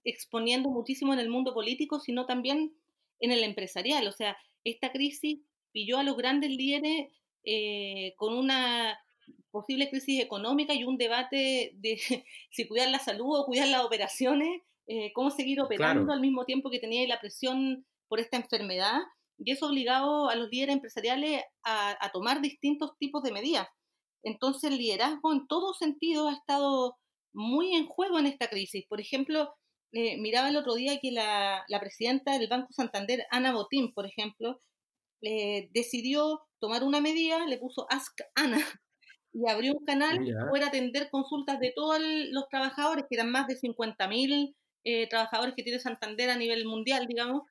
exponiendo 0.05 0.71
muchísimo 0.71 1.13
en 1.13 1.21
el 1.21 1.29
mundo 1.29 1.55
político, 1.55 2.01
sino 2.01 2.27
también 2.27 2.75
en 3.21 3.31
el 3.31 3.45
empresarial. 3.45 4.09
O 4.09 4.13
sea, 4.13 4.37
esta 4.65 4.91
crisis 4.91 5.39
pilló 5.71 5.99
a 5.99 6.03
los 6.03 6.17
grandes 6.17 6.51
líderes 6.51 7.13
eh, 7.45 8.15
con 8.17 8.35
una 8.35 8.99
posible 9.51 9.91
crisis 9.91 10.23
económica 10.23 10.75
y 10.75 10.85
un 10.85 10.97
debate 10.97 11.73
de 11.75 11.99
si 12.51 12.69
cuidar 12.69 12.89
la 12.91 12.99
salud 12.99 13.39
o 13.39 13.45
cuidar 13.45 13.69
las 13.69 13.85
operaciones, 13.85 14.63
eh, 14.87 15.13
cómo 15.13 15.31
seguir 15.31 15.61
operando 15.61 16.13
al 16.13 16.21
mismo 16.21 16.45
tiempo 16.45 16.71
que 16.71 16.79
tenía 16.79 17.07
la 17.07 17.21
presión 17.21 17.87
por 18.09 18.21
esta 18.21 18.37
enfermedad. 18.37 19.01
Y 19.39 19.53
eso 19.53 19.69
obligado 19.69 20.29
a 20.29 20.37
los 20.37 20.51
líderes 20.51 20.75
empresariales 20.75 21.43
a, 21.65 22.11
tomar 22.13 22.43
distintos 22.43 22.91
tipos 22.99 23.23
de 23.23 23.33
medidas. 23.33 23.69
Entonces 24.23 24.71
el 24.71 24.77
liderazgo 24.77 25.33
en 25.33 25.47
todo 25.47 25.73
sentido 25.73 26.29
ha 26.29 26.35
estado 26.35 26.97
muy 27.33 27.75
en 27.75 27.87
juego 27.87 28.19
en 28.19 28.27
esta 28.27 28.49
crisis. 28.49 28.85
Por 28.87 29.01
ejemplo, 29.01 29.55
eh, 29.93 30.19
miraba 30.19 30.51
el 30.51 30.57
otro 30.57 30.75
día 30.75 30.99
que 31.01 31.11
la, 31.11 31.65
la, 31.69 31.81
presidenta 31.81 32.39
del 32.39 32.49
Banco 32.49 32.73
Santander, 32.73 33.25
Ana 33.31 33.55
Botín, 33.55 33.95
por 33.95 34.07
ejemplo, 34.07 34.61
eh, 35.23 35.69
decidió 35.73 36.43
tomar 36.59 36.85
una 36.85 37.01
medida, 37.01 37.47
le 37.47 37.59
puso 37.59 37.87
Ask 37.91 38.21
Ana 38.35 38.59
y 39.33 39.49
abrió 39.49 39.75
un 39.75 39.85
canal 39.85 40.19
para 40.19 40.49
poder 40.49 40.65
atender 40.65 41.11
consultas 41.11 41.61
de 41.61 41.73
todos 41.75 42.01
los 42.31 42.49
trabajadores, 42.49 43.05
que 43.09 43.17
eran 43.17 43.31
más 43.31 43.47
de 43.47 43.57
50.000 43.57 44.55
eh, 44.85 45.09
trabajadores 45.09 45.55
que 45.55 45.63
tiene 45.63 45.79
Santander 45.79 46.31
a 46.31 46.37
nivel 46.37 46.65
mundial, 46.65 47.07
digamos, 47.07 47.43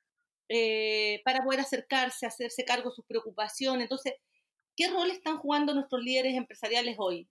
eh, 0.48 1.22
para 1.24 1.44
poder 1.44 1.60
acercarse, 1.60 2.26
hacerse 2.26 2.64
cargo 2.64 2.90
de 2.90 2.96
sus 2.96 3.06
preocupaciones. 3.06 3.82
Entonces, 3.82 4.14
¿qué 4.76 4.88
rol 4.88 5.10
están 5.10 5.38
jugando 5.38 5.74
nuestros 5.74 6.02
líderes 6.02 6.34
empresariales 6.34 6.96
hoy? 6.98 7.28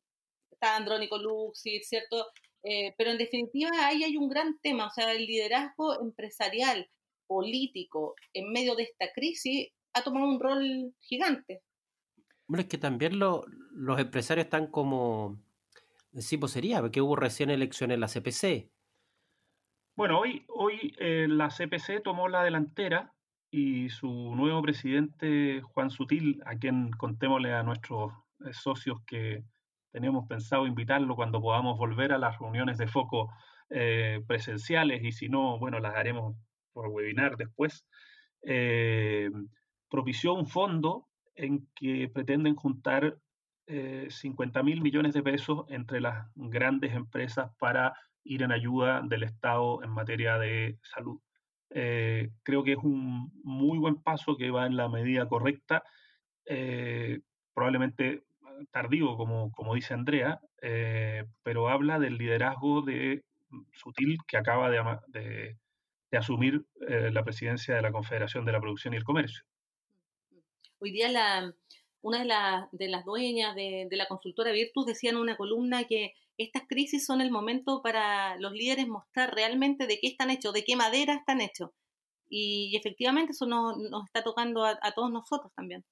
Está 0.51 0.77
Andrónico 0.77 1.17
Luxi, 1.17 1.81
¿cierto? 1.83 2.27
Eh, 2.63 2.93
pero 2.97 3.11
en 3.11 3.17
definitiva 3.17 3.71
ahí 3.87 4.03
hay 4.03 4.17
un 4.17 4.29
gran 4.29 4.59
tema, 4.59 4.87
o 4.87 4.91
sea, 4.91 5.13
el 5.13 5.25
liderazgo 5.25 6.01
empresarial, 6.01 6.89
político, 7.27 8.15
en 8.33 8.51
medio 8.51 8.75
de 8.75 8.83
esta 8.83 9.11
crisis, 9.13 9.69
ha 9.93 10.03
tomado 10.03 10.27
un 10.27 10.39
rol 10.39 10.93
gigante. 10.99 11.61
Bueno, 12.49 12.63
es 12.63 12.67
que 12.67 12.79
también 12.79 13.19
los 13.19 13.45
empresarios 13.99 14.45
están 14.45 14.65
como, 14.65 15.39
sí, 16.13 16.35
pues 16.39 16.51
sería, 16.51 16.81
porque 16.81 16.99
hubo 16.99 17.15
recién 17.15 17.51
elecciones 17.51 17.93
en 17.93 18.01
la 18.01 18.07
CPC. 18.07 18.71
Bueno, 19.95 20.19
hoy, 20.19 20.45
hoy 20.47 20.95
eh, 20.97 21.27
la 21.29 21.49
CPC 21.49 22.01
tomó 22.03 22.27
la 22.27 22.43
delantera 22.43 23.13
y 23.51 23.89
su 23.89 24.09
nuevo 24.35 24.63
presidente, 24.63 25.61
Juan 25.61 25.91
Sutil, 25.91 26.41
a 26.47 26.55
quien 26.55 26.89
contémosle 26.89 27.53
a 27.53 27.61
nuestros 27.61 28.13
eh, 28.39 28.51
socios 28.51 28.99
que 29.05 29.43
tenemos 29.91 30.27
pensado 30.27 30.65
invitarlo 30.65 31.15
cuando 31.15 31.39
podamos 31.39 31.77
volver 31.77 32.13
a 32.13 32.17
las 32.17 32.39
reuniones 32.39 32.79
de 32.79 32.87
foco 32.87 33.31
eh, 33.69 34.23
presenciales 34.25 35.03
y 35.03 35.11
si 35.11 35.29
no, 35.29 35.59
bueno, 35.59 35.79
las 35.79 35.93
haremos 35.93 36.35
por 36.73 36.87
webinar 36.87 37.37
después, 37.37 37.85
propició 39.89 40.33
un 40.33 40.47
fondo 40.47 41.08
en 41.39 41.67
que 41.75 42.09
pretenden 42.13 42.55
juntar 42.55 43.17
50 43.67 44.63
mil 44.63 44.81
millones 44.81 45.13
de 45.13 45.21
pesos 45.21 45.65
entre 45.69 46.01
las 46.01 46.27
grandes 46.33 46.91
empresas 46.95 47.51
para 47.59 47.93
ir 48.23 48.43
en 48.43 48.51
ayuda 48.51 49.01
del 49.01 49.23
Estado 49.23 49.83
en 49.83 49.91
materia 49.91 50.37
de 50.37 50.77
salud. 50.81 51.19
Eh, 51.71 52.29
creo 52.43 52.63
que 52.63 52.73
es 52.73 52.77
un 52.77 53.31
muy 53.43 53.77
buen 53.77 54.01
paso 54.01 54.37
que 54.37 54.51
va 54.51 54.65
en 54.65 54.75
la 54.75 54.89
medida 54.89 55.27
correcta, 55.27 55.83
eh, 56.45 57.19
probablemente 57.53 58.23
tardío, 58.71 59.15
como, 59.17 59.51
como 59.51 59.75
dice 59.75 59.93
Andrea, 59.93 60.41
eh, 60.61 61.25
pero 61.43 61.69
habla 61.69 61.99
del 61.99 62.17
liderazgo 62.17 62.81
de 62.81 63.23
Sutil 63.73 64.17
que 64.27 64.37
acaba 64.37 64.69
de, 64.69 65.57
de 66.11 66.17
asumir 66.17 66.65
la 66.79 67.23
presidencia 67.23 67.75
de 67.75 67.81
la 67.81 67.91
Confederación 67.91 68.45
de 68.45 68.51
la 68.51 68.59
Producción 68.59 68.93
y 68.93 68.97
el 68.97 69.03
Comercio. 69.03 69.43
Hoy 70.81 70.91
día 70.91 71.11
la, 71.11 71.53
una 72.01 72.19
de, 72.71 72.87
las 72.87 73.05
dueñas 73.05 73.53
de, 73.55 73.87
la 73.91 74.07
consultora 74.07 74.51
Virtus 74.51 74.85
decía 74.85 75.09
en 75.09 75.17
una 75.17 75.35
columna 75.35 75.83
que 75.83 76.13
estas 76.37 76.63
crisis 76.67 77.05
son 77.05 77.19
el 77.19 77.31
momento 77.31 77.81
para 77.81 78.37
los 78.37 78.53
líderes 78.53 78.87
mostrar 78.87 79.33
realmente 79.35 79.87
de 79.87 79.99
qué 79.99 80.07
están 80.07 80.29
hechos, 80.29 80.53
de 80.53 80.63
qué 80.63 80.77
madera 80.77 81.15
están 81.15 81.41
hechos. 81.41 81.71
Y, 82.29 82.77
efectivamente 82.77 83.33
eso 83.33 83.45
nos, 83.45 83.75
está 84.05 84.23
tocando 84.23 84.63
a, 84.63 84.77
todos 84.95 85.11
nosotros 85.11 85.51
también. 85.53 85.83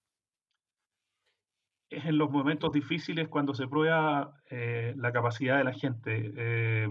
Es 1.90 2.06
en 2.06 2.18
los 2.18 2.30
momentos 2.30 2.72
difíciles 2.72 3.28
cuando 3.28 3.54
se 3.54 3.68
prueba 3.68 4.36
eh, 4.50 4.94
la 4.96 5.12
capacidad 5.12 5.58
de 5.58 5.64
la 5.64 5.74
gente. 5.74 6.32
Eh, 6.38 6.88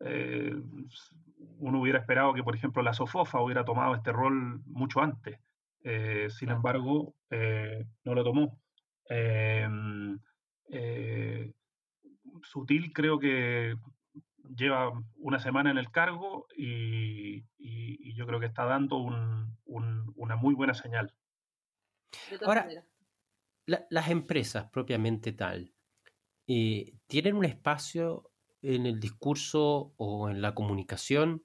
eh, 0.00 0.54
uno 1.58 1.80
hubiera 1.80 2.00
esperado 2.00 2.34
que, 2.34 2.42
por 2.42 2.56
ejemplo, 2.56 2.82
la 2.82 2.92
SOFOFA 2.92 3.40
hubiera 3.40 3.64
tomado 3.64 3.94
este 3.94 4.12
rol 4.12 4.60
mucho 4.66 5.00
antes. 5.00 5.38
Eh, 5.88 6.28
sin 6.30 6.50
embargo, 6.50 7.14
eh, 7.30 7.86
no 8.02 8.14
lo 8.14 8.24
tomó. 8.24 8.60
Em, 9.08 10.18
eh, 10.68 11.52
Sutil 12.42 12.92
creo 12.92 13.20
que 13.20 13.76
lleva 14.56 14.90
una 15.18 15.38
semana 15.38 15.70
en 15.70 15.78
el 15.78 15.92
cargo 15.92 16.48
y, 16.56 17.44
yo 18.16 18.26
creo 18.26 18.40
que 18.40 18.46
está 18.46 18.64
dando 18.64 18.96
una 18.96 20.36
muy 20.36 20.54
buena 20.54 20.72
señal. 20.72 21.14
Ahora, 22.46 22.66
las 23.66 24.08
empresas 24.08 24.70
propiamente 24.70 25.32
tal, 25.32 25.74
¿tienen 26.46 27.36
un 27.36 27.44
espacio 27.44 28.30
en 28.62 28.86
el 28.86 28.98
discurso 28.98 29.92
o 29.98 30.30
en 30.30 30.40
la 30.40 30.54
comunicación 30.54 31.44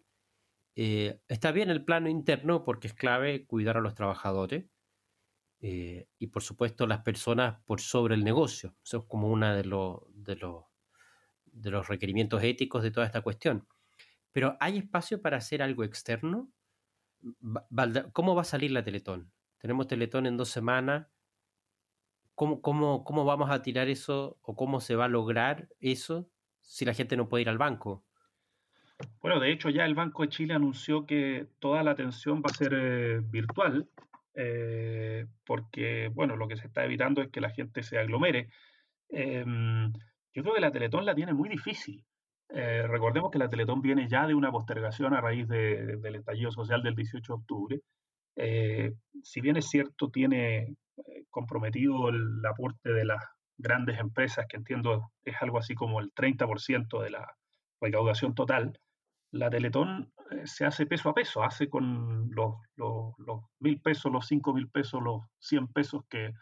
eh, 0.76 1.22
está 1.28 1.52
bien 1.52 1.70
el 1.70 1.84
plano 1.84 2.10
interno 2.10 2.64
porque 2.64 2.88
es 2.88 2.94
clave 2.94 3.46
cuidar 3.46 3.78
a 3.78 3.82
los 3.82 3.96
trabajadores 3.96 4.66
eh, 5.60 6.08
y 6.18 6.28
por 6.28 6.42
supuesto 6.42 6.88
las 6.88 7.02
personas 7.02 7.62
por 7.66 7.82
sobre 7.82 8.16
el 8.16 8.24
negocio. 8.24 8.76
Eso 8.84 9.00
es 9.00 9.04
como 9.06 9.28
uno 9.28 9.54
de, 9.56 9.66
los, 9.66 10.00
de, 10.14 10.36
los, 10.36 10.66
de 11.46 11.72
los 11.72 11.88
requerimientos 11.88 12.42
éticos 12.44 12.84
de 12.84 12.92
toda 12.92 13.06
esta 13.06 13.22
cuestión. 13.22 13.68
Pero 14.32 14.58
¿hay 14.60 14.78
espacio 14.78 15.22
para 15.22 15.38
hacer 15.38 15.62
algo 15.62 15.84
externo? 15.84 16.52
¿Cómo 18.14 18.36
va 18.36 18.42
a 18.42 18.46
salir 18.46 18.72
la 18.72 18.84
Teletón? 18.84 19.32
Tenemos 19.60 19.88
Teletón 19.88 20.26
en 20.26 20.38
dos 20.38 20.50
semanas. 20.50 21.08
¿Cómo, 22.34 22.62
cómo, 22.62 23.04
cómo 23.04 23.26
vamos 23.26 23.52
a 23.52 23.62
tirar 23.62 23.90
eso 23.90 24.40
o 24.42 24.56
cómo 24.56 24.80
se 24.80 24.96
va 24.96 25.06
a 25.06 25.10
lograr 25.10 25.70
eso 25.80 26.32
si 26.62 26.86
la 26.86 26.94
gente 26.94 27.18
no 27.18 27.30
puede 27.30 27.44
ir 27.44 27.50
al 27.50 27.60
banco? 27.60 28.06
Bueno, 29.22 29.40
de 29.40 29.52
hecho 29.52 29.70
ya 29.70 29.86
el 29.86 29.96
Banco 29.96 30.24
de 30.24 30.30
Chile 30.30 30.54
anunció 30.54 31.06
que 31.06 31.48
toda 31.60 31.84
la 31.84 31.92
atención 31.92 32.42
va 32.42 32.50
a 32.52 32.58
ser 32.58 32.74
eh, 32.74 33.22
virtual, 33.24 33.88
eh, 34.36 35.28
porque, 35.46 36.10
bueno, 36.10 36.36
lo 36.36 36.48
que 36.48 36.58
se 36.58 36.68
está 36.68 36.86
evitando 36.86 37.22
es 37.22 37.30
que 37.30 37.42
la 37.42 37.52
gente 37.52 37.84
se 37.84 37.98
aglomere. 37.98 38.50
Em, 39.10 39.92
yo 40.34 40.44
creo 40.44 40.56
que 40.56 40.62
la 40.62 40.72
Teletón 40.72 41.06
la 41.06 41.16
tiene 41.16 41.34
muy 41.34 41.50
difícil. 41.50 42.04
Eh, 42.50 42.86
recordemos 42.88 43.32
que 43.32 43.40
la 43.40 43.50
Teletón 43.50 43.82
viene 43.82 44.08
ya 44.10 44.28
de 44.28 44.34
una 44.34 44.52
postergación 44.52 45.14
a 45.14 45.22
raíz 45.22 45.48
del 45.48 46.16
estallido 46.16 46.52
social 46.52 46.84
del 46.84 46.96
18 46.96 47.34
de 47.34 47.40
octubre. 47.40 47.82
si 49.24 49.42
bien 49.42 49.58
es 49.58 49.70
cierto, 49.70 50.10
tiene 50.10 50.76
comprometido 51.30 52.10
el 52.10 52.46
aporte 52.46 52.92
de 52.92 53.06
las 53.06 53.24
grandes 53.58 54.00
empresas, 54.00 54.46
que 54.50 54.58
entiendo 54.58 55.12
es 55.24 55.36
algo 55.42 55.60
así 55.60 55.76
como 55.76 56.00
el 56.00 56.12
30% 56.14 57.02
de 57.02 57.10
la 57.12 57.36
recaudación 57.80 58.36
total, 58.36 58.80
la 59.32 59.50
Teletón 59.50 60.12
eh, 60.32 60.46
se 60.46 60.66
hace 60.66 60.86
peso 60.86 61.10
a 61.10 61.14
peso, 61.14 61.44
hace 61.44 61.70
con 61.70 62.30
los, 62.32 62.56
mil 63.60 63.82
pesos, 63.82 64.12
los 64.12 64.28
cinco 64.28 64.54
mil 64.54 64.70
pesos, 64.70 65.02
los 65.02 65.24
cien 65.40 65.68
pesos 65.68 66.04
que, 66.10 66.34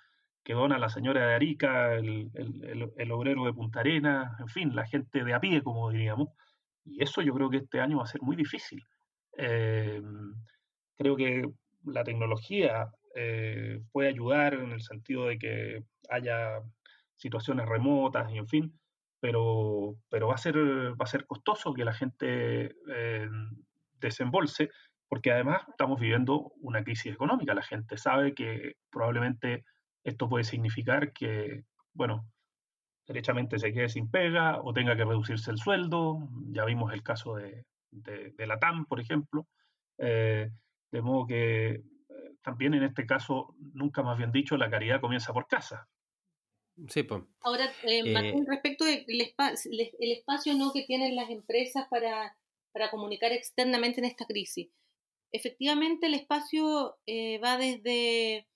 que 0.43 0.53
dona 0.53 0.77
la 0.79 0.89
señora 0.89 1.27
de 1.27 1.36
Arica, 1.36 1.93
el, 1.96 2.29
el, 2.34 3.12
obrero 3.12 3.46
de 3.46 3.53
Punta 3.53 3.81
Arena, 3.81 4.36
en 4.39 4.48
fin, 4.48 4.75
la 4.75 4.86
gente 4.86 5.24
de 5.24 5.34
a 5.34 5.39
pie, 5.39 5.62
como 5.62 5.91
diríamos. 5.91 6.29
Y 6.86 7.03
eso 7.03 7.22
yo 7.22 7.34
creo 7.34 7.50
que 7.50 7.58
este 7.58 7.79
año 7.79 7.98
va 7.98 8.03
a 8.03 8.08
ser 8.08 8.22
muy 8.22 8.36
difícil. 8.36 8.84
Eh, 9.38 10.01
creo 10.98 11.15
que 11.15 11.50
la 11.86 12.03
tecnología 12.03 12.89
eh, 13.15 13.81
puede 13.91 14.10
ayudar 14.10 14.55
en 14.55 14.72
el 14.72 14.81
sentido 14.81 15.25
de 15.27 15.38
que 15.38 15.84
haya 16.10 16.62
situaciones 17.15 17.67
remotas 17.67 18.31
y 18.31 18.38
en 18.38 18.48
fin, 18.48 18.79
pero, 19.20 19.96
pero 20.10 20.28
va, 20.28 20.36
a 20.36 20.38
ser, 20.38 20.58
va 20.58 21.04
a 21.04 21.08
ser 21.08 21.26
costoso 21.26 21.74
que 21.74 21.86
la 21.86 21.94
gente 21.94 22.76
eh, 22.90 23.30
desembolse, 24.00 24.70
porque 25.08 25.32
además 25.32 25.64
estamos 25.70 26.00
viviendo 26.00 26.52
una 26.62 26.84
crisis 26.84 27.14
económica. 27.14 27.54
La 27.54 27.64
gente 27.64 27.98
sabe 27.98 28.34
que 28.34 28.76
probablemente 28.90 29.66
esto 30.04 30.30
puede 30.30 30.44
significar 30.44 31.12
que, 31.12 31.64
bueno, 31.94 32.26
derechamente 33.08 33.58
se 33.58 33.74
quede 33.74 33.90
sin 33.90 34.10
pega 34.10 34.62
o 34.62 34.72
tenga 34.72 34.96
que 34.96 35.06
reducirse 35.06 35.52
el 35.52 35.58
sueldo. 35.58 36.30
Ya 36.52 36.64
vimos 36.66 36.94
el 36.94 37.04
caso 37.04 37.36
de, 37.36 37.66
de, 37.92 38.48
la 38.48 38.60
TAM, 38.60 38.86
por 38.86 39.00
ejemplo. 39.00 39.48
Eh, 39.98 40.50
de 40.92 41.02
modo 41.02 41.28
que 41.28 41.70
eh, 41.72 41.84
también 42.42 42.74
en 42.74 42.84
este 42.84 43.06
caso, 43.06 43.56
nunca 43.74 44.02
más 44.04 44.18
bien 44.18 44.32
dicho, 44.32 44.58
la 44.58 44.70
caridad 44.70 45.02
comienza 45.02 45.34
por 45.34 45.48
casa. 45.48 45.88
Ahora, 47.42 47.66
eh, 47.84 48.02
eh 48.06 48.44
respecto 48.48 48.86
del 48.86 49.06
el 49.08 50.12
espacio 50.12 50.54
¿no? 50.56 50.72
que 50.72 50.84
tienen 50.84 51.16
las 51.16 51.30
empresas 51.30 51.88
para, 51.90 52.38
para, 52.72 52.90
comunicar 52.90 53.32
externamente 53.32 54.00
en 54.00 54.06
esta 54.06 54.26
crisis. 54.26 54.70
Efectivamente, 55.32 56.08
el 56.08 56.16
espacio 56.16 56.98
eh, 57.06 57.40
va 57.40 57.58
desde 57.58 58.48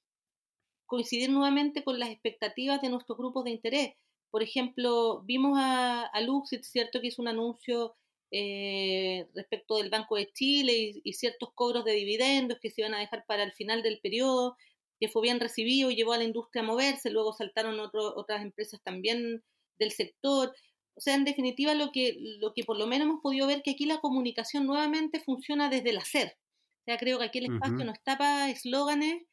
coincidir 0.86 1.30
nuevamente 1.30 1.84
con 1.84 2.00
las 2.00 2.10
expectativas 2.10 2.82
de 2.82 2.90
nuestros 2.90 3.18
grupos 3.18 3.46
de 3.46 3.52
interés. 3.52 3.94
Por 4.32 4.44
ejemplo, 4.44 5.22
vimos 5.24 5.58
a, 5.60 6.04
a 6.06 6.22
Luxit, 6.22 6.64
¿cierto?, 6.64 7.00
que 7.00 7.08
hizo 7.08 7.22
un 7.22 7.28
anuncio 7.28 7.96
eh, 8.32 9.28
respecto 9.36 9.78
del 9.78 9.92
Banco 9.92 10.16
de 10.16 10.32
Chile 10.34 10.74
y, 10.74 11.02
y, 11.04 11.14
ciertos 11.14 11.50
cobros 11.54 11.86
de 11.86 11.92
dividendos 11.92 12.58
que 12.60 12.72
se 12.72 12.82
iban 12.82 12.96
a 12.96 13.00
dejar 13.00 13.26
para 13.28 13.44
el 13.44 13.52
final 13.54 13.84
del 13.84 14.00
periodo 14.00 14.58
que 15.04 15.10
fue 15.10 15.22
bien 15.22 15.42
recibido 15.42 15.92
y 15.92 15.98
llevó 15.98 16.14
a 16.14 16.18
la 16.18 16.24
industria 16.24 16.64
a 16.64 16.66
moverse, 16.66 17.10
luego 17.10 17.34
saltaron 17.34 17.78
otras 17.78 18.42
empresas 18.42 18.80
también 18.84 19.44
del 19.78 19.92
sector. 19.92 20.56
O 20.96 21.02
sea, 21.02 21.16
en 21.16 21.26
definitiva, 21.26 21.74
lo 21.74 21.92
que, 21.92 22.16
lo 22.40 22.54
que 22.54 22.64
por 22.64 22.78
lo 22.78 22.88
menos 22.88 23.10
hemos 23.10 23.22
podido 23.22 23.46
ver 23.46 23.64
que 23.64 23.72
aquí 23.72 23.86
la 23.86 24.00
comunicación 24.00 24.66
nuevamente 24.66 25.20
funciona 25.20 25.68
desde 25.68 25.90
el 25.90 25.98
hacer. 25.98 26.38
O 26.38 26.84
sea, 26.86 26.98
creo 26.98 27.20
que 27.20 27.26
aquí 27.26 27.40
el 27.40 27.54
espacio 27.54 27.84
no 27.84 27.92
está 27.92 28.18
para 28.18 28.50
eslóganes, 28.50 29.24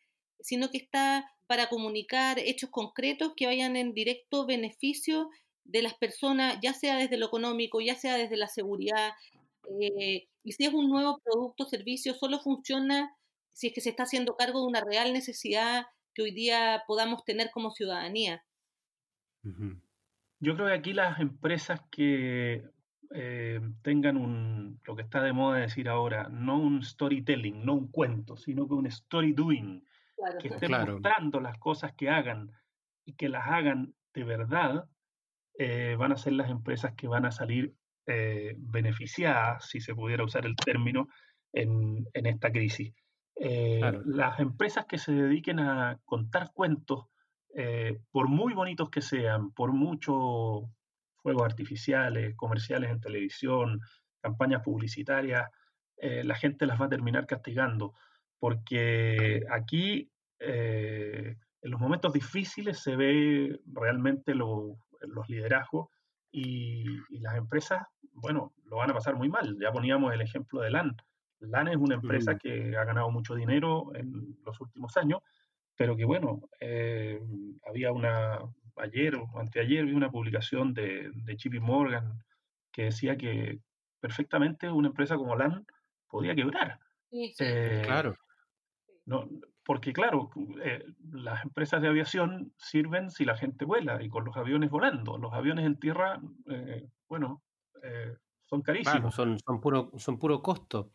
sino 0.40 0.72
que 0.72 0.78
está 0.78 1.30
para 1.46 1.68
comunicar 1.68 2.40
hechos 2.40 2.70
concretos 2.70 3.34
que 3.36 3.46
vayan 3.46 3.76
en 3.76 3.94
directo 3.94 4.46
beneficio 4.46 5.30
de 5.62 5.82
las 5.82 5.94
personas, 5.94 6.58
ya 6.60 6.74
sea 6.74 6.96
desde 6.96 7.16
lo 7.16 7.26
económico, 7.26 7.80
ya 7.80 7.94
sea 7.94 8.16
desde 8.16 8.36
la 8.36 8.48
seguridad. 8.48 9.12
Eh, 9.80 10.26
y 10.42 10.52
si 10.52 10.64
es 10.64 10.74
un 10.74 10.88
nuevo 10.88 11.20
producto 11.22 11.62
o 11.62 11.68
servicio, 11.68 12.14
solo 12.14 12.40
funciona 12.40 13.16
si 13.52 13.68
es 13.68 13.74
que 13.74 13.80
se 13.80 13.90
está 13.90 14.04
haciendo 14.04 14.36
cargo 14.36 14.60
de 14.60 14.66
una 14.66 14.80
real 14.80 15.12
necesidad 15.12 15.86
que 16.14 16.22
hoy 16.22 16.32
día 16.32 16.82
podamos 16.86 17.24
tener 17.24 17.50
como 17.52 17.70
ciudadanía. 17.70 18.44
Yo 19.42 20.54
creo 20.54 20.66
que 20.66 20.72
aquí 20.72 20.92
las 20.92 21.20
empresas 21.20 21.80
que 21.90 22.64
eh, 23.12 23.60
tengan 23.82 24.16
un, 24.16 24.80
lo 24.84 24.96
que 24.96 25.02
está 25.02 25.22
de 25.22 25.32
moda 25.32 25.58
decir 25.58 25.88
ahora, 25.88 26.28
no 26.28 26.58
un 26.58 26.82
storytelling, 26.82 27.64
no 27.64 27.74
un 27.74 27.88
cuento, 27.90 28.36
sino 28.36 28.68
que 28.68 28.74
un 28.74 28.86
story 28.86 29.32
doing, 29.32 29.84
que 30.40 30.48
estén 30.48 30.70
mostrando 30.70 31.40
las 31.40 31.58
cosas 31.58 31.92
que 31.94 32.08
hagan 32.08 32.50
y 33.04 33.14
que 33.14 33.28
las 33.28 33.46
hagan 33.46 33.94
de 34.14 34.24
verdad, 34.24 34.88
eh, 35.58 35.96
van 35.98 36.12
a 36.12 36.16
ser 36.16 36.34
las 36.34 36.50
empresas 36.50 36.94
que 36.94 37.08
van 37.08 37.26
a 37.26 37.32
salir 37.32 37.74
eh, 38.06 38.54
beneficiadas, 38.56 39.68
si 39.68 39.80
se 39.80 39.94
pudiera 39.94 40.24
usar 40.24 40.46
el 40.46 40.56
término, 40.56 41.08
en, 41.52 42.06
en 42.14 42.26
esta 42.26 42.50
crisis. 42.50 42.94
Las 43.40 44.38
empresas 44.38 44.84
que 44.86 44.98
se 44.98 45.12
dediquen 45.12 45.60
a 45.60 45.98
contar 46.04 46.52
cuentos, 46.52 47.06
por 48.10 48.28
muy 48.28 48.52
bonitos 48.52 48.90
que 48.90 49.00
sean, 49.00 49.52
por 49.52 49.72
mucho 49.72 50.70
fuegos 51.22 51.44
artificiales, 51.44 52.34
comerciales 52.36 52.90
en 52.90 53.00
televisión, 53.00 53.80
campañas 54.20 54.62
publicitarias, 54.62 55.50
eh, 55.96 56.24
la 56.24 56.34
gente 56.34 56.66
las 56.66 56.80
va 56.80 56.86
a 56.86 56.90
terminar 56.90 57.26
castigando, 57.26 57.94
porque 58.38 59.44
aquí 59.50 60.10
eh, 60.38 61.36
en 61.62 61.70
los 61.70 61.80
momentos 61.80 62.12
difíciles 62.12 62.82
se 62.82 62.96
ve 62.96 63.60
realmente 63.66 64.34
los 64.34 64.78
liderazgos 65.28 65.88
y, 66.32 66.84
las 67.20 67.36
empresas, 67.36 67.82
bueno, 68.12 68.54
lo 68.64 68.76
van 68.76 68.90
a 68.90 68.94
pasar 68.94 69.16
muy 69.16 69.28
mal. 69.28 69.58
Ya 69.60 69.72
poníamos 69.72 70.14
el 70.14 70.22
ejemplo 70.22 70.60
de 70.60 70.70
LAN. 70.70 70.96
LAN 71.40 71.68
es 71.68 71.76
una 71.76 71.96
empresa 71.96 72.36
que 72.36 72.76
ha 72.76 72.84
ganado 72.84 73.10
mucho 73.10 73.34
dinero 73.34 73.92
en 73.94 74.36
los 74.44 74.60
últimos 74.60 74.96
años, 74.96 75.20
pero 75.76 75.96
que 75.96 76.04
bueno, 76.04 76.42
eh, 76.60 77.20
había 77.66 77.92
una, 77.92 78.38
ayer 78.76 79.16
o 79.16 79.38
anteayer 79.38 79.84
vi 79.86 79.92
una 79.92 80.10
publicación 80.10 80.74
de, 80.74 81.10
de 81.12 81.60
Morgan 81.60 82.18
que 82.72 82.84
decía 82.84 83.16
que 83.16 83.60
perfectamente 84.00 84.70
una 84.70 84.88
empresa 84.88 85.16
como 85.16 85.36
LAN 85.36 85.66
podía 86.08 86.34
quebrar. 86.34 86.78
Eh, 87.12 87.82
claro. 87.84 88.14
No, 89.06 89.28
porque 89.64 89.92
claro, 89.92 90.30
eh, 90.62 90.84
las 91.10 91.44
empresas 91.44 91.82
de 91.82 91.88
aviación 91.88 92.52
sirven 92.56 93.10
si 93.10 93.24
la 93.24 93.36
gente 93.36 93.64
vuela 93.64 94.02
y 94.02 94.08
con 94.08 94.24
los 94.24 94.36
aviones 94.36 94.70
volando. 94.70 95.18
Los 95.18 95.32
aviones 95.32 95.66
en 95.66 95.78
tierra, 95.78 96.20
eh, 96.48 96.88
bueno, 97.08 97.42
son 98.44 98.62
carísimos. 98.62 99.14
son, 99.14 99.38
son, 99.38 99.60
puro, 99.60 99.90
son 99.96 100.18
puro 100.18 100.42
costo. 100.42 100.90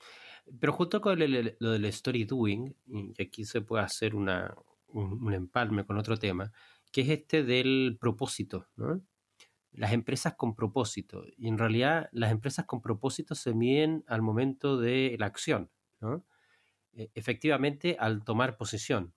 Pero 0.60 0.74
justo 0.74 1.02
con 1.02 1.20
lo 1.20 1.72
del 1.72 1.86
story 1.86 2.26
doing, 2.26 2.76
y 2.88 3.22
aquí 3.22 3.46
se 3.46 3.62
puede 3.62 3.84
hacer 3.84 4.16
una, 4.16 4.54
un 4.90 5.34
empalme 5.34 5.86
con 5.86 5.98
otro 5.98 6.18
tema, 6.18 6.52
que 6.92 7.02
es 7.02 7.10
este 7.10 7.44
del 7.44 7.98
propósito, 8.00 8.70
¿no? 8.78 9.02
Las 9.74 9.92
empresas 9.92 10.36
con 10.36 10.56
propósito. 10.56 11.26
Y 11.36 11.50
en 11.50 11.58
realidad 11.58 12.08
las 12.14 12.32
empresas 12.32 12.66
con 12.66 12.82
propósito 12.82 13.36
se 13.36 13.54
miden 13.54 14.06
al 14.08 14.22
momento 14.22 14.78
de 14.78 15.18
la 15.20 15.26
acción, 15.26 15.70
¿no? 16.00 16.26
E, 16.94 17.12
efectivamente, 17.14 17.98
al 18.00 18.24
tomar 18.24 18.56
posición. 18.56 19.14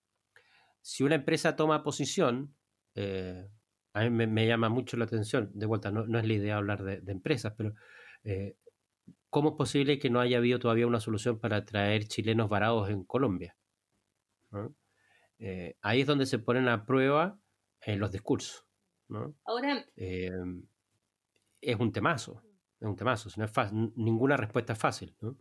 Si 0.81 1.03
una 1.03 1.15
empresa 1.15 1.55
toma 1.55 1.81
posición, 1.83 2.53
eh, 2.95 3.49
a 3.93 4.01
mí 4.09 4.27
me, 4.27 4.45
llama 4.45 4.67
mucho 4.67 4.97
la 4.97 5.05
atención, 5.05 5.49
de 5.53 5.65
vuelta, 5.65 5.89
no, 5.91 6.01
es 6.19 6.27
la 6.27 6.33
idea 6.33 6.57
hablar 6.57 6.83
de, 6.83 7.11
empresas, 7.11 7.53
pero 7.57 7.73
eh, 8.25 8.57
¿cómo 9.29 9.49
es 9.49 9.55
posible 9.55 9.99
que 9.99 10.09
no 10.09 10.19
haya 10.19 10.37
habido 10.37 10.59
todavía 10.59 10.87
una 10.87 10.99
solución 10.99 11.39
para 11.39 11.65
traer 11.65 12.07
chilenos 12.07 12.49
varados 12.49 12.89
en 12.89 13.03
Colombia? 13.03 13.55
Eh, 15.39 15.77
ahí 15.81 16.01
es 16.01 16.07
donde 16.07 16.25
se 16.25 16.39
ponen 16.39 16.67
a 16.67 16.85
prueba 16.85 17.39
en 17.81 17.99
los 17.99 18.11
discursos. 18.11 18.65
¿no? 19.07 19.35
Ahora. 19.45 19.85
Em, 19.95 20.63
es 21.61 21.79
un 21.79 21.91
temazo, 21.91 22.41
es 22.79 22.87
un 22.87 22.95
temazo, 22.95 23.29
no 23.37 23.45
es 23.45 23.51
fácil, 23.51 23.91
ninguna 23.95 24.37
respuesta 24.37 24.73
es 24.73 24.79
fácil. 24.79 25.15
¿no? 25.21 25.37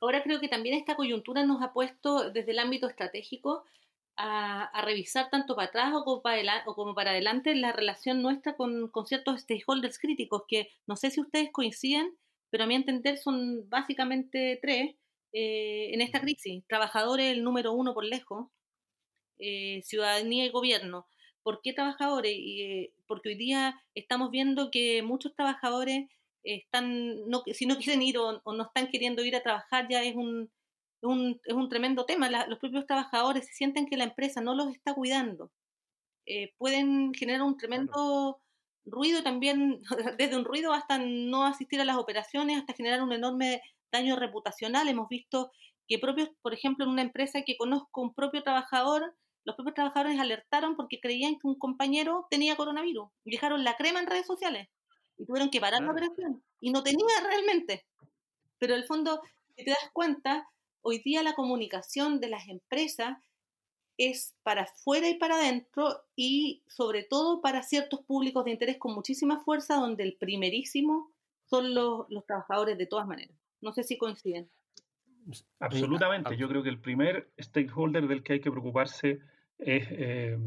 Ahora 0.00 0.22
creo 0.22 0.40
que 0.40 0.48
también 0.48 0.76
esta 0.76 0.96
coyuntura 0.96 1.44
nos 1.44 1.62
ha 1.62 1.72
puesto 1.72 2.30
desde 2.30 2.52
el 2.52 2.58
ámbito 2.58 2.88
estratégico 2.88 3.64
a, 4.16 4.82
revisar 4.84 5.30
tanto 5.30 5.54
para 5.54 5.68
atrás 5.68 5.92
o 5.94 6.04
como 6.04 6.22
para, 6.22 6.62
o 6.66 6.74
como 6.74 6.94
para 6.94 7.10
adelante 7.10 7.54
la 7.54 7.72
relación 7.72 8.22
nuestra 8.22 8.56
con, 8.56 8.88
con, 8.88 9.06
ciertos 9.06 9.42
stakeholders 9.42 9.98
críticos, 9.98 10.42
que 10.48 10.68
no 10.86 10.96
sé 10.96 11.10
si 11.10 11.20
ustedes 11.20 11.50
coinciden, 11.52 12.16
pero 12.50 12.64
a 12.64 12.66
mi 12.66 12.74
entender 12.74 13.18
son 13.18 13.68
básicamente 13.68 14.58
tres 14.62 14.94
eh, 15.32 15.90
en 15.92 16.00
esta 16.00 16.20
crisis. 16.20 16.64
Trabajadores, 16.68 17.32
el 17.32 17.44
número 17.44 17.72
uno 17.72 17.94
por 17.94 18.04
lejos, 18.04 18.48
eh, 19.38 19.82
ciudadanía 19.84 20.46
y 20.46 20.50
gobierno. 20.50 21.06
¿Por 21.42 21.60
qué 21.62 21.72
trabajadores? 21.72 22.32
Eh, 22.36 22.92
porque 23.06 23.30
hoy 23.30 23.34
día 23.36 23.80
estamos 23.94 24.30
viendo 24.30 24.70
que 24.70 25.02
muchos 25.02 25.34
trabajadores 25.34 26.08
están, 26.42 27.28
no, 27.28 27.42
si 27.52 27.66
no 27.66 27.76
quieren 27.78 28.02
ir 28.02 28.18
o, 28.18 28.40
no 28.44 28.62
están 28.64 28.88
queriendo 28.88 29.24
ir 29.24 29.36
a 29.36 29.42
trabajar, 29.42 29.86
ya 29.88 30.02
es 30.02 30.16
un, 30.16 30.50
un, 31.02 31.40
es 31.44 31.54
un 31.54 31.68
tremendo 31.68 32.04
tema. 32.04 32.28
los 32.46 32.58
propios 32.58 32.86
trabajadores 32.86 33.48
sienten 33.52 33.86
que 33.86 33.96
la 33.96 34.04
empresa 34.04 34.40
no 34.40 34.54
los 34.54 34.72
está 34.72 34.94
cuidando. 34.94 35.50
Eh, 36.26 36.52
pueden 36.58 37.14
generar 37.14 37.42
un 37.42 37.56
tremendo 37.56 38.40
ruido 38.90 39.22
también, 39.22 39.80
desde 40.18 40.36
un 40.36 40.44
ruido 40.44 40.72
hasta 40.72 40.98
no 40.98 41.44
asistir 41.44 41.80
a 41.80 41.84
las 41.84 41.96
operaciones, 41.96 42.58
hasta 42.58 42.74
generar 42.74 43.02
un 43.02 43.12
enorme 43.12 43.62
daño 43.92 44.16
reputacional. 44.16 44.88
Hemos 44.88 45.08
visto 45.08 45.50
que 45.86 45.98
propios, 45.98 46.30
por 46.42 46.54
ejemplo, 46.54 46.84
en 46.84 46.90
una 46.90 47.02
empresa 47.02 47.42
que 47.42 47.56
conozco 47.56 48.02
un 48.02 48.14
propio 48.14 48.42
trabajador, 48.42 49.14
los 49.44 49.56
propios 49.56 49.74
trabajadores 49.74 50.20
alertaron 50.20 50.76
porque 50.76 51.00
creían 51.00 51.38
que 51.38 51.46
un 51.46 51.58
compañero 51.58 52.26
tenía 52.30 52.56
coronavirus 52.56 53.08
y 53.24 53.30
dejaron 53.30 53.64
la 53.64 53.76
crema 53.76 54.00
en 54.00 54.06
redes 54.06 54.26
sociales 54.26 54.68
y 55.16 55.24
tuvieron 55.24 55.50
que 55.50 55.60
parar 55.60 55.82
la 55.82 55.90
operación 55.90 56.42
y 56.60 56.70
no 56.70 56.82
tenía 56.82 57.06
realmente. 57.26 57.86
Pero 58.58 58.74
en 58.74 58.80
el 58.80 58.86
fondo, 58.86 59.22
si 59.56 59.64
te 59.64 59.70
das 59.70 59.90
cuenta, 59.92 60.46
hoy 60.82 60.98
día 60.98 61.22
la 61.22 61.34
comunicación 61.34 62.20
de 62.20 62.28
las 62.28 62.48
empresas 62.48 63.16
es 63.98 64.34
para 64.44 64.62
afuera 64.62 65.08
y 65.08 65.18
para 65.18 65.36
adentro 65.36 66.04
y 66.16 66.62
sobre 66.68 67.02
todo 67.02 67.42
para 67.42 67.62
ciertos 67.62 68.00
públicos 68.00 68.44
de 68.44 68.52
interés 68.52 68.78
con 68.78 68.94
muchísima 68.94 69.40
fuerza 69.40 69.74
donde 69.74 70.04
el 70.04 70.14
primerísimo 70.14 71.12
son 71.44 71.74
los, 71.74 72.06
los 72.08 72.24
trabajadores 72.24 72.78
de 72.78 72.86
todas 72.86 73.06
maneras. 73.06 73.36
No 73.60 73.72
sé 73.72 73.82
si 73.82 73.98
coinciden. 73.98 74.48
Absolutamente. 75.58 76.36
Yo 76.36 76.48
creo 76.48 76.62
que 76.62 76.68
el 76.68 76.80
primer 76.80 77.30
stakeholder 77.38 78.06
del 78.06 78.22
que 78.22 78.34
hay 78.34 78.40
que 78.40 78.50
preocuparse 78.50 79.20
es 79.58 79.86
eh, 79.90 80.38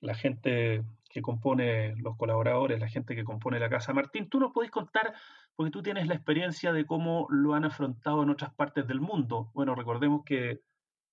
la 0.00 0.14
gente 0.14 0.84
que 1.10 1.22
compone 1.22 1.94
los 1.96 2.16
colaboradores, 2.16 2.80
la 2.80 2.88
gente 2.88 3.14
que 3.14 3.24
compone 3.24 3.58
la 3.58 3.68
casa. 3.68 3.92
Martín, 3.92 4.28
tú 4.28 4.40
nos 4.40 4.52
podés 4.52 4.70
contar, 4.70 5.14
porque 5.54 5.70
tú 5.70 5.82
tienes 5.82 6.06
la 6.06 6.14
experiencia 6.14 6.72
de 6.72 6.86
cómo 6.86 7.26
lo 7.30 7.54
han 7.54 7.64
afrontado 7.64 8.22
en 8.22 8.30
otras 8.30 8.52
partes 8.54 8.86
del 8.86 9.00
mundo. 9.00 9.50
Bueno, 9.54 9.74
recordemos 9.74 10.24
que 10.24 10.60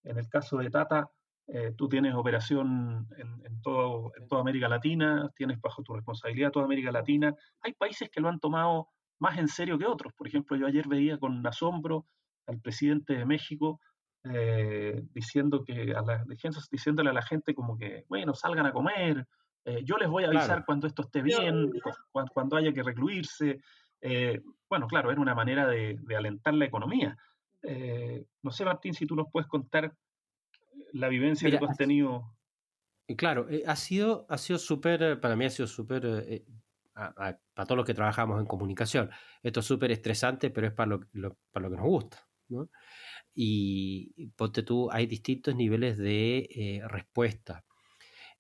en 0.04 0.18
el 0.18 0.28
caso 0.30 0.58
de 0.58 0.70
Tata, 0.70 1.12
eh, 1.48 1.74
tú 1.78 1.90
tienes 1.90 2.16
operación 2.16 3.08
en, 3.18 3.62
todo, 3.62 4.12
en 4.18 4.28
toda 4.28 4.42
América 4.42 4.70
Latina, 4.70 5.30
tienes 5.36 5.60
bajo 5.60 5.84
tu 5.84 5.94
responsabilidad 5.94 6.52
toda 6.52 6.66
América 6.66 6.92
Latina. 6.92 7.36
Hay 7.62 7.74
países 7.74 8.10
que 8.10 8.22
lo 8.22 8.30
han 8.30 8.40
tomado 8.40 8.90
más 9.20 9.38
en 9.38 9.48
serio 9.48 9.78
que 9.78 9.86
otros. 9.86 10.14
Por 10.14 10.28
ejemplo, 10.28 10.58
yo 10.58 10.66
ayer 10.66 10.88
veía 10.88 11.18
con 11.18 11.46
asombro 11.46 12.06
al 12.48 12.60
presidente 12.60 13.14
de 13.14 13.26
México 13.26 13.80
eh, 14.24 15.02
diciendo 15.14 15.64
que 15.64 15.94
a 15.96 16.02
la, 16.02 16.24
diciéndole 16.72 17.10
a 17.10 17.14
la 17.14 17.24
gente 17.24 17.56
como 17.56 17.76
que, 17.78 18.06
bueno, 18.08 18.36
salgan 18.36 18.68
a 18.68 18.72
comer, 18.72 19.28
eh, 19.66 19.82
yo 19.84 19.98
les 19.98 20.10
voy 20.10 20.24
a 20.24 20.28
avisar 20.28 20.64
cuando 20.66 20.88
esto 20.88 21.04
esté 21.04 21.22
bien, 21.22 21.72
cuando, 22.34 22.56
haya 22.56 22.72
que 22.72 22.84
recluirse. 22.84 23.60
Eh, 24.00 24.42
bueno, 24.70 24.88
claro, 24.88 25.12
era 25.12 25.22
una 25.22 25.36
manera 25.36 25.68
de, 25.68 26.00
alentar 26.16 26.54
la 26.54 26.66
economía. 26.66 27.18
no 28.44 28.52
sé, 28.52 28.66
Martín, 28.66 28.94
si 28.94 29.06
tú 29.06 29.16
nos 29.16 29.28
puedes 29.32 29.48
contar 29.48 29.94
la 30.94 31.08
vivencia 31.10 31.50
que 31.50 31.58
tú 31.58 31.66
has 31.66 31.78
tenido. 31.78 32.38
Claro, 33.18 33.48
ha 33.66 33.76
sido 33.76 34.26
ha 34.30 34.38
sido 34.38 34.60
súper, 34.60 35.20
para 35.20 35.36
mí 35.36 35.46
ha 35.46 35.50
sido 35.50 35.68
súper, 35.68 36.46
para 36.94 37.66
todos 37.66 37.78
los 37.78 37.86
que 37.86 37.94
trabajamos 37.94 38.40
en 38.40 38.46
comunicación, 38.46 39.10
esto 39.44 39.60
es 39.60 39.66
súper 39.66 39.92
estresante, 39.92 40.50
pero 40.50 40.68
es 40.68 40.74
para 40.74 40.92
lo, 40.92 41.38
para 41.52 41.64
lo 41.68 41.72
que 41.72 41.78
nos 41.78 41.86
gusta. 41.86 42.28
¿no? 42.48 42.70
y 43.34 44.28
ponte 44.36 44.64
tú, 44.64 44.90
hay 44.92 45.08
distintos 45.08 45.56
niveles 45.56 45.98
de 45.98 46.50
eh, 46.52 46.82
respuesta. 46.88 47.66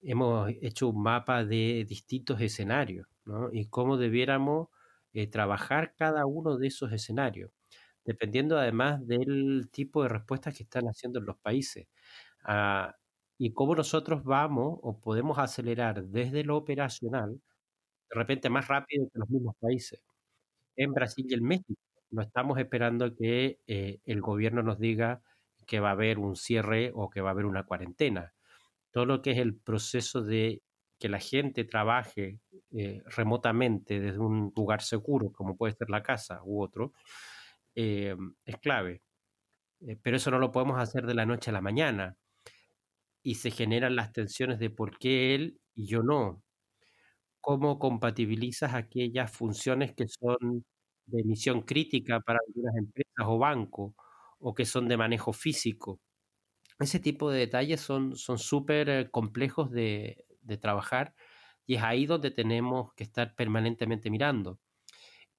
Hemos 0.01 0.51
hecho 0.61 0.89
un 0.89 1.03
mapa 1.03 1.45
de 1.45 1.85
distintos 1.87 2.41
escenarios 2.41 3.07
¿no? 3.25 3.49
y 3.53 3.67
cómo 3.67 3.97
debiéramos 3.97 4.69
eh, 5.13 5.27
trabajar 5.27 5.95
cada 5.95 6.25
uno 6.25 6.57
de 6.57 6.67
esos 6.67 6.91
escenarios, 6.93 7.51
dependiendo 8.05 8.57
además 8.57 9.05
del 9.07 9.69
tipo 9.71 10.03
de 10.03 10.09
respuestas 10.09 10.55
que 10.57 10.63
están 10.63 10.85
haciendo 10.87 11.19
en 11.19 11.25
los 11.25 11.37
países. 11.37 11.87
Ah, 12.43 12.95
y 13.37 13.53
cómo 13.53 13.75
nosotros 13.75 14.23
vamos 14.23 14.79
o 14.83 14.99
podemos 14.99 15.39
acelerar 15.39 16.03
desde 16.03 16.43
lo 16.43 16.57
operacional, 16.57 17.41
de 18.11 18.15
repente 18.15 18.49
más 18.51 18.67
rápido 18.67 19.07
que 19.11 19.19
los 19.19 19.29
mismos 19.31 19.55
países. 19.59 20.03
En 20.75 20.93
Brasil 20.93 21.25
y 21.29 21.33
en 21.33 21.43
México, 21.43 21.81
no 22.11 22.21
estamos 22.21 22.59
esperando 22.59 23.15
que 23.15 23.59
eh, 23.67 23.99
el 24.05 24.21
gobierno 24.21 24.63
nos 24.63 24.79
diga 24.79 25.21
que 25.65 25.79
va 25.79 25.89
a 25.89 25.93
haber 25.93 26.19
un 26.19 26.35
cierre 26.35 26.91
o 26.93 27.09
que 27.09 27.21
va 27.21 27.29
a 27.29 27.33
haber 27.33 27.45
una 27.45 27.63
cuarentena. 27.65 28.33
Todo 28.91 29.05
lo 29.05 29.21
que 29.23 29.31
es 29.31 29.39
el 29.39 29.55
proceso 29.55 30.21
de 30.21 30.61
que 30.99 31.09
la 31.09 31.19
gente 31.19 31.63
trabaje 31.63 32.39
eh, 32.71 33.01
remotamente 33.07 33.99
desde 33.99 34.19
un 34.19 34.53
lugar 34.55 34.83
seguro, 34.83 35.31
como 35.31 35.57
puede 35.57 35.73
ser 35.73 35.89
la 35.89 36.03
casa 36.03 36.41
u 36.43 36.61
otro, 36.61 36.93
eh, 37.75 38.15
es 38.45 38.57
clave. 38.57 39.01
pero 40.03 40.17
eso 40.17 40.31
no 40.31 40.39
lo 40.39 40.51
podemos 40.51 40.79
hacer 40.79 41.07
de 41.07 41.15
la 41.15 41.25
noche 41.25 41.49
a 41.49 41.53
la 41.53 41.61
mañana 41.61 42.17
y 43.23 43.35
se 43.35 43.51
generan 43.51 43.95
las 43.95 44.11
tensiones 44.13 44.59
de 44.59 44.69
por 44.69 44.97
qué 44.97 45.35
él 45.35 45.59
y 45.75 45.87
yo 45.87 46.03
no. 46.03 46.43
¿Cómo 47.41 47.79
compatibilizas 47.79 48.73
aquellas 48.73 49.31
funciones 49.31 49.93
que 49.93 50.07
son 50.07 50.65
de 51.05 51.23
misión 51.23 51.61
crítica 51.63 52.19
para 52.21 52.39
algunas 52.47 52.75
empresas 52.77 53.25
o 53.27 53.37
bancos 53.39 53.93
o 54.39 54.53
que 54.53 54.65
son 54.65 54.87
de 54.87 54.97
manejo 54.97 55.33
físico? 55.33 55.99
Ese 56.79 56.99
tipo 56.99 57.31
de 57.31 57.39
detalles 57.39 57.81
son 57.81 58.15
súper 58.17 58.89
eh, 58.89 59.11
complejos 59.11 59.71
de, 59.71 60.25
de, 60.41 60.57
trabajar 60.57 61.15
y 61.67 61.75
es 61.75 61.83
ahí 61.83 62.05
donde 62.07 62.31
tenemos 62.31 62.93
que 62.95 63.03
estar 63.03 63.35
permanentemente 63.35 64.09
mirando. 64.09 64.59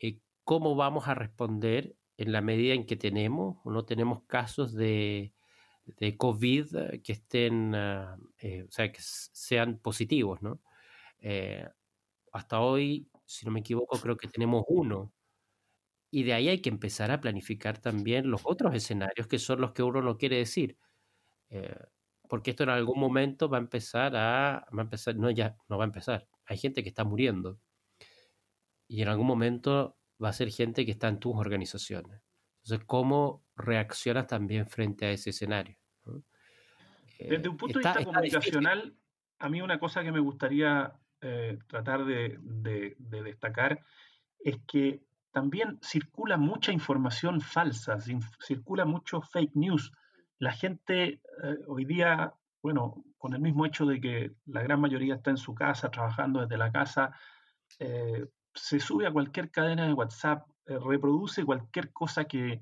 Eh, 0.00 0.20
¿Cómo 0.44 0.76
vamos 0.76 1.08
a 1.08 1.14
responder 1.14 1.96
en 2.16 2.32
la 2.32 2.42
medida 2.42 2.74
en 2.74 2.86
que 2.86 2.96
tenemos 2.96 3.58
o 3.64 3.70
no 3.72 3.84
tenemos 3.84 4.24
casos 4.26 4.74
de, 4.74 5.34
de 5.86 6.16
COVID 6.16 6.76
eh, 6.76 7.02
que 7.02 7.12
estén, 7.12 7.74
ah, 7.74 8.18
eh, 8.38 8.64
o 8.68 8.70
sea, 8.70 8.92
que 8.92 9.00
sean 9.02 9.78
positivos, 9.78 10.42
¿no? 10.42 10.62
Eh, 11.20 11.68
hasta 12.32 12.60
hoy, 12.60 13.08
si 13.26 13.46
no 13.46 13.52
me 13.52 13.60
equivoco, 13.60 13.98
creo 14.00 14.16
que 14.16 14.28
tenemos 14.28 14.64
uno. 14.68 15.12
Y 16.10 16.24
de 16.24 16.34
ahí 16.34 16.48
hay 16.48 16.60
que 16.62 16.68
empezar 16.68 17.10
a 17.10 17.20
planificar 17.20 17.78
también 17.78 18.30
los 18.30 18.42
otros 18.44 18.74
escenarios 18.74 19.26
que 19.26 19.38
son 19.38 19.60
los 19.60 19.72
que 19.72 19.82
uno 19.82 20.02
no 20.02 20.18
quiere 20.18 20.36
decir. 20.36 20.78
porque 22.28 22.50
esto 22.52 22.62
en 22.64 22.70
algún 22.70 22.98
momento 22.98 23.48
va 23.48 23.58
a 23.58 23.60
empezar 23.60 24.16
a, 24.16 24.66
va 24.76 24.80
a 24.80 24.82
empezar, 24.82 25.16
no 25.16 25.30
ya, 25.30 25.56
no 25.68 25.78
va 25.78 25.84
a 25.84 25.86
empezar. 25.88 26.28
Hay 26.46 26.56
gente 26.58 26.82
que 26.82 26.88
está 26.88 27.04
muriendo. 27.04 27.58
Y 28.88 29.02
en 29.02 29.08
algún 29.08 29.26
momento 29.26 29.98
va 30.22 30.28
a 30.28 30.32
ser 30.32 30.50
gente 30.50 30.84
que 30.86 30.92
está 30.92 31.08
en 31.08 31.18
tus 31.18 31.34
organizaciones. 31.36 32.22
Entonces, 32.62 32.86
¿cómo 32.86 33.44
reaccionas 33.56 34.26
también 34.26 34.66
frente 34.66 35.06
a 35.06 35.10
ese 35.10 35.30
escenario? 35.30 35.76
Desde 37.18 37.48
un 37.48 37.56
punto 37.56 37.78
de 37.78 37.84
vista 37.84 38.04
comunicacional, 38.04 38.94
a 39.38 39.48
mí 39.48 39.60
una 39.60 39.78
cosa 39.78 40.02
que 40.02 40.12
me 40.12 40.20
gustaría 40.20 40.92
eh, 41.20 41.58
tratar 41.66 42.04
de, 42.04 42.38
destacar 42.98 43.80
es 44.38 44.58
que 44.66 45.02
también 45.32 45.78
circula 45.82 46.36
mucha 46.36 46.72
información 46.72 47.40
falsa, 47.40 47.98
circula 48.40 48.84
mucho 48.84 49.20
fake 49.22 49.54
news. 49.54 49.92
La 50.38 50.52
gente 50.52 51.20
eh, 51.42 51.58
hoy 51.66 51.84
día, 51.84 52.34
bueno, 52.60 53.04
con 53.18 53.34
el 53.34 53.40
mismo 53.40 53.66
hecho 53.66 53.86
de 53.86 54.00
que 54.00 54.32
la 54.46 54.62
gran 54.62 54.80
mayoría 54.80 55.14
está 55.14 55.30
en 55.30 55.36
su 55.36 55.54
casa, 55.54 55.90
trabajando 55.90 56.40
desde 56.40 56.58
la 56.58 56.70
casa, 56.70 57.16
eh, 57.78 58.26
se 58.54 58.80
sube 58.80 59.06
a 59.06 59.12
cualquier 59.12 59.50
cadena 59.50 59.86
de 59.86 59.92
WhatsApp, 59.94 60.46
eh, 60.46 60.51
reproduce 60.66 61.44
cualquier 61.44 61.92
cosa 61.92 62.24
que, 62.24 62.60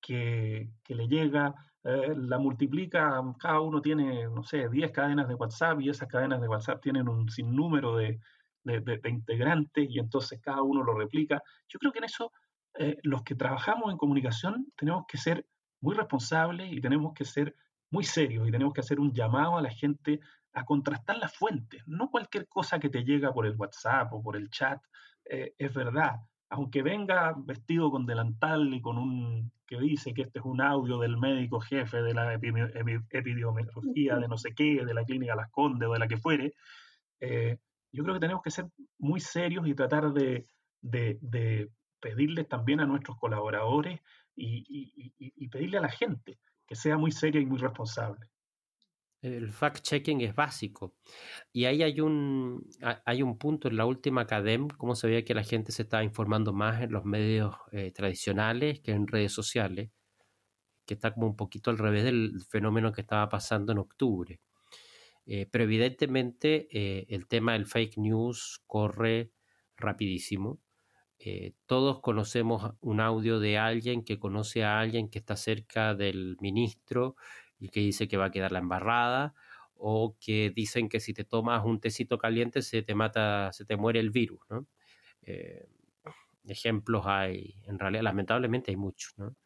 que, 0.00 0.68
le 0.88 1.08
llega, 1.08 1.54
eh, 1.84 2.14
la 2.16 2.38
multiplica, 2.38 3.22
cada 3.38 3.60
uno 3.60 3.80
tiene, 3.80 4.24
no 4.28 4.42
sé, 4.42 4.68
10 4.68 4.92
cadenas 4.92 5.28
de 5.28 5.34
WhatsApp 5.34 5.80
y 5.80 5.90
esas 5.90 6.08
cadenas 6.08 6.40
de 6.40 6.48
WhatsApp 6.48 6.82
tienen 6.82 7.08
un 7.08 7.28
sinnúmero 7.28 7.96
de, 7.96 8.20
de, 8.64 9.00
integrantes 9.08 9.88
y 9.88 9.98
entonces 9.98 10.40
cada 10.40 10.62
uno 10.62 10.82
lo 10.82 10.94
replica. 10.94 11.42
Yo 11.68 11.78
creo 11.78 11.92
que 11.92 11.98
en 11.98 12.04
eso 12.04 12.32
eh, 12.74 12.98
los 13.02 13.22
que 13.22 13.34
trabajamos 13.34 13.90
en 13.90 13.98
comunicación 13.98 14.66
tenemos 14.76 15.04
que 15.06 15.18
ser 15.18 15.46
muy 15.80 15.94
responsables 15.94 16.72
y 16.72 16.80
tenemos 16.80 17.14
que 17.14 17.24
ser 17.24 17.54
muy 17.90 18.04
serios 18.04 18.46
y 18.46 18.50
tenemos 18.50 18.72
que 18.72 18.80
hacer 18.80 19.00
un 19.00 19.12
llamado 19.12 19.56
a 19.56 19.62
la 19.62 19.70
gente 19.70 20.20
a 20.52 20.64
contrastar 20.64 21.16
las 21.18 21.34
fuentes. 21.34 21.82
No 21.86 22.10
cualquier 22.10 22.46
cosa 22.48 22.78
que 22.78 22.88
te 22.88 23.04
llega 23.04 23.32
por 23.32 23.46
el 23.46 23.56
WhatsApp 23.56 24.12
o 24.12 24.22
por 24.22 24.36
el 24.36 24.50
chat 24.50 24.80
es 25.24 25.72
verdad 25.72 26.16
aunque 26.50 26.82
venga 26.82 27.34
vestido 27.36 27.90
con 27.90 28.06
delantal 28.06 28.74
y 28.74 28.80
con 28.80 28.98
un 28.98 29.52
que 29.66 29.78
dice 29.78 30.12
que 30.12 30.22
este 30.22 30.40
es 30.40 30.44
un 30.44 30.60
audio 30.60 30.98
del 30.98 31.16
médico 31.16 31.60
jefe 31.60 32.02
de 32.02 32.12
la 32.12 32.34
epidemiología 32.34 34.16
de 34.16 34.26
no 34.26 34.36
sé 34.36 34.52
qué, 34.52 34.84
de 34.84 34.94
la 34.94 35.04
clínica 35.04 35.36
Las 35.36 35.50
Condes 35.50 35.88
o 35.88 35.92
de 35.92 35.98
la 36.00 36.08
que 36.08 36.18
fuere, 36.18 36.54
eh, 37.20 37.56
yo 37.92 38.02
creo 38.02 38.14
que 38.14 38.20
tenemos 38.20 38.42
que 38.42 38.50
ser 38.50 38.66
muy 38.98 39.20
serios 39.20 39.68
y 39.68 39.74
tratar 39.74 40.12
de, 40.12 40.46
de, 40.80 41.70
pedirles 42.00 42.48
también 42.48 42.80
a 42.80 42.86
nuestros 42.86 43.16
colaboradores 43.18 44.00
y, 44.34 44.64
y 45.18 45.48
pedirle 45.48 45.78
a 45.78 45.82
la 45.82 45.90
gente 45.90 46.38
que 46.66 46.74
sea 46.74 46.96
muy 46.96 47.12
seria 47.12 47.40
y 47.40 47.46
muy 47.46 47.58
responsable. 47.58 48.29
El 49.22 49.52
fact-checking 49.52 50.22
es 50.22 50.34
básico. 50.34 50.94
Y 51.52 51.66
ahí 51.66 51.82
hay 51.82 52.00
un, 52.00 52.66
hay 53.04 53.22
un 53.22 53.36
punto 53.36 53.68
en 53.68 53.76
la 53.76 53.84
última 53.84 54.26
CADEM, 54.26 54.68
como 54.68 54.94
se 54.94 55.08
veía 55.08 55.24
que 55.24 55.34
la 55.34 55.44
gente 55.44 55.72
se 55.72 55.82
estaba 55.82 56.02
informando 56.04 56.52
más 56.52 56.82
en 56.82 56.92
los 56.92 57.04
medios 57.04 57.54
eh, 57.72 57.92
tradicionales 57.92 58.80
que 58.80 58.92
en 58.92 59.06
redes 59.06 59.32
sociales, 59.32 59.90
que 60.86 60.94
está 60.94 61.12
como 61.12 61.26
un 61.26 61.36
poquito 61.36 61.70
al 61.70 61.78
revés 61.78 62.04
del 62.04 62.40
fenómeno 62.48 62.92
que 62.92 63.02
estaba 63.02 63.28
pasando 63.28 63.72
en 63.72 63.78
octubre. 63.78 64.40
Eh, 65.26 65.46
pero 65.50 65.64
evidentemente 65.64 66.68
eh, 66.72 67.06
el 67.10 67.28
tema 67.28 67.52
del 67.52 67.66
fake 67.66 67.98
news 67.98 68.62
corre 68.66 69.32
rapidísimo. 69.76 70.60
todos 71.66 72.00
conocemos 72.00 72.72
un 72.80 73.00
audio 73.00 73.40
de 73.40 73.58
alguien 73.58 74.02
que 74.04 74.18
conoce 74.18 74.64
a 74.64 74.80
alguien 74.80 75.10
que 75.10 75.18
está 75.18 75.36
cerca 75.36 75.94
del 75.94 76.36
ministro 76.40 77.16
y 77.60 77.68
que 77.70 77.80
dice 77.80 78.08
que 78.08 78.16
va 78.16 78.26
a 78.26 78.30
quedar 78.30 78.52
la 78.52 78.60
embarrada, 78.60 79.34
o 79.76 80.16
que 80.20 80.50
dicen 80.50 80.88
que 80.88 81.00
si 81.00 81.14
te 81.14 81.24
tomas 81.24 81.64
un 81.64 81.80
tecito 81.80 82.18
caliente 82.18 82.62
se 82.62 82.82
te 82.82 82.94
mata, 82.94 83.52
se 83.52 83.64
te 83.64 83.76
muere 83.76 84.00
el 84.00 84.10
virus, 84.10 84.40
¿no? 84.50 84.66
Eh, 85.22 85.66
ejemplos 86.48 87.04
hay, 87.06 87.54
en 87.66 87.78
realidad 87.78 88.02
lamentablemente 88.04 88.70
hay 88.70 88.76
muchos, 88.76 89.14
¿no? 89.18 89.36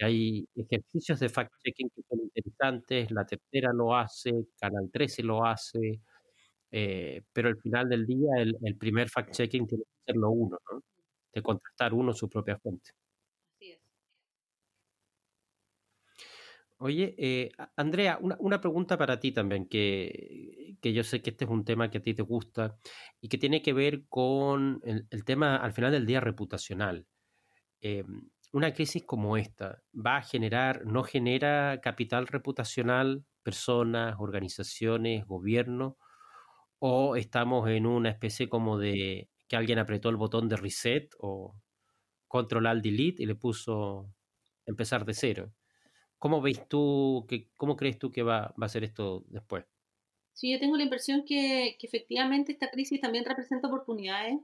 hay 0.00 0.48
ejercicios 0.56 1.20
de 1.20 1.28
fact-checking 1.28 1.90
que 1.94 2.02
son 2.08 2.20
interesantes, 2.20 3.10
la 3.10 3.24
tercera 3.26 3.72
lo 3.72 3.96
hace, 3.96 4.32
Canal 4.58 4.90
13 4.92 5.22
lo 5.22 5.44
hace, 5.46 6.00
eh, 6.70 7.22
pero 7.32 7.48
al 7.48 7.58
final 7.58 7.88
del 7.88 8.06
día 8.06 8.30
el, 8.38 8.76
primer 8.76 9.08
fact-checking 9.08 9.68
tiene 9.68 9.84
que 9.84 10.12
serlo 10.12 10.30
uno, 10.30 10.58
¿no? 10.70 10.82
De 11.32 11.42
contrastar 11.42 11.94
uno 11.94 12.12
su 12.12 12.28
propia 12.28 12.58
fuente. 12.58 12.90
Oye, 16.78 17.14
eh, 17.18 17.50
Andrea, 17.76 18.18
una, 18.20 18.60
pregunta 18.60 18.98
para 18.98 19.20
ti 19.20 19.32
también, 19.32 19.66
que, 19.68 20.76
yo 20.82 21.04
sé 21.04 21.22
que 21.22 21.30
este 21.30 21.44
es 21.44 21.50
un 21.50 21.64
tema 21.64 21.90
que 21.90 21.98
a 21.98 22.02
ti 22.02 22.14
te 22.14 22.22
gusta 22.22 22.76
y 23.20 23.28
que 23.28 23.38
tiene 23.38 23.62
que 23.62 23.72
ver 23.72 24.04
con 24.08 24.80
el, 24.84 25.24
tema 25.24 25.56
al 25.56 25.72
final 25.72 25.92
del 25.92 26.04
día 26.06 26.20
reputacional. 26.20 27.06
Eh, 27.80 28.04
una 28.52 28.72
crisis 28.72 29.04
como 29.04 29.36
esta 29.36 29.82
va 29.94 30.18
a 30.18 30.22
generar, 30.22 30.86
no 30.86 31.04
genera 31.04 31.80
capital 31.80 32.26
reputacional, 32.26 33.24
personas, 33.42 34.16
organizaciones, 34.18 35.26
gobierno, 35.26 35.96
o 36.78 37.16
estamos 37.16 37.68
en 37.70 37.86
una 37.86 38.10
especie 38.10 38.48
como 38.48 38.78
de 38.78 39.28
que 39.48 39.56
alguien 39.56 39.78
apretó 39.78 40.08
el 40.10 40.16
botón 40.16 40.48
de 40.48 40.56
reset 40.56 41.14
o 41.18 41.56
control 42.28 42.66
al 42.66 42.82
delete 42.82 43.22
y 43.22 43.26
le 43.26 43.36
puso 43.36 44.12
empezar 44.66 45.04
de 45.04 45.14
cero. 45.14 45.52
¿Cómo 46.24 46.40
veis 46.40 46.66
tú, 46.70 47.26
que, 47.28 47.50
cómo 47.58 47.76
crees 47.76 47.98
tú 47.98 48.10
que 48.10 48.22
va, 48.22 48.54
a 48.58 48.68
ser 48.70 48.82
esto 48.82 49.24
después? 49.28 49.66
Sí, 50.32 50.50
yo 50.50 50.58
tengo 50.58 50.74
la 50.78 50.84
impresión 50.84 51.26
que, 51.26 51.76
efectivamente 51.78 52.50
esta 52.50 52.70
crisis 52.70 52.98
también 52.98 53.26
representa 53.26 53.68
oportunidades 53.68 54.40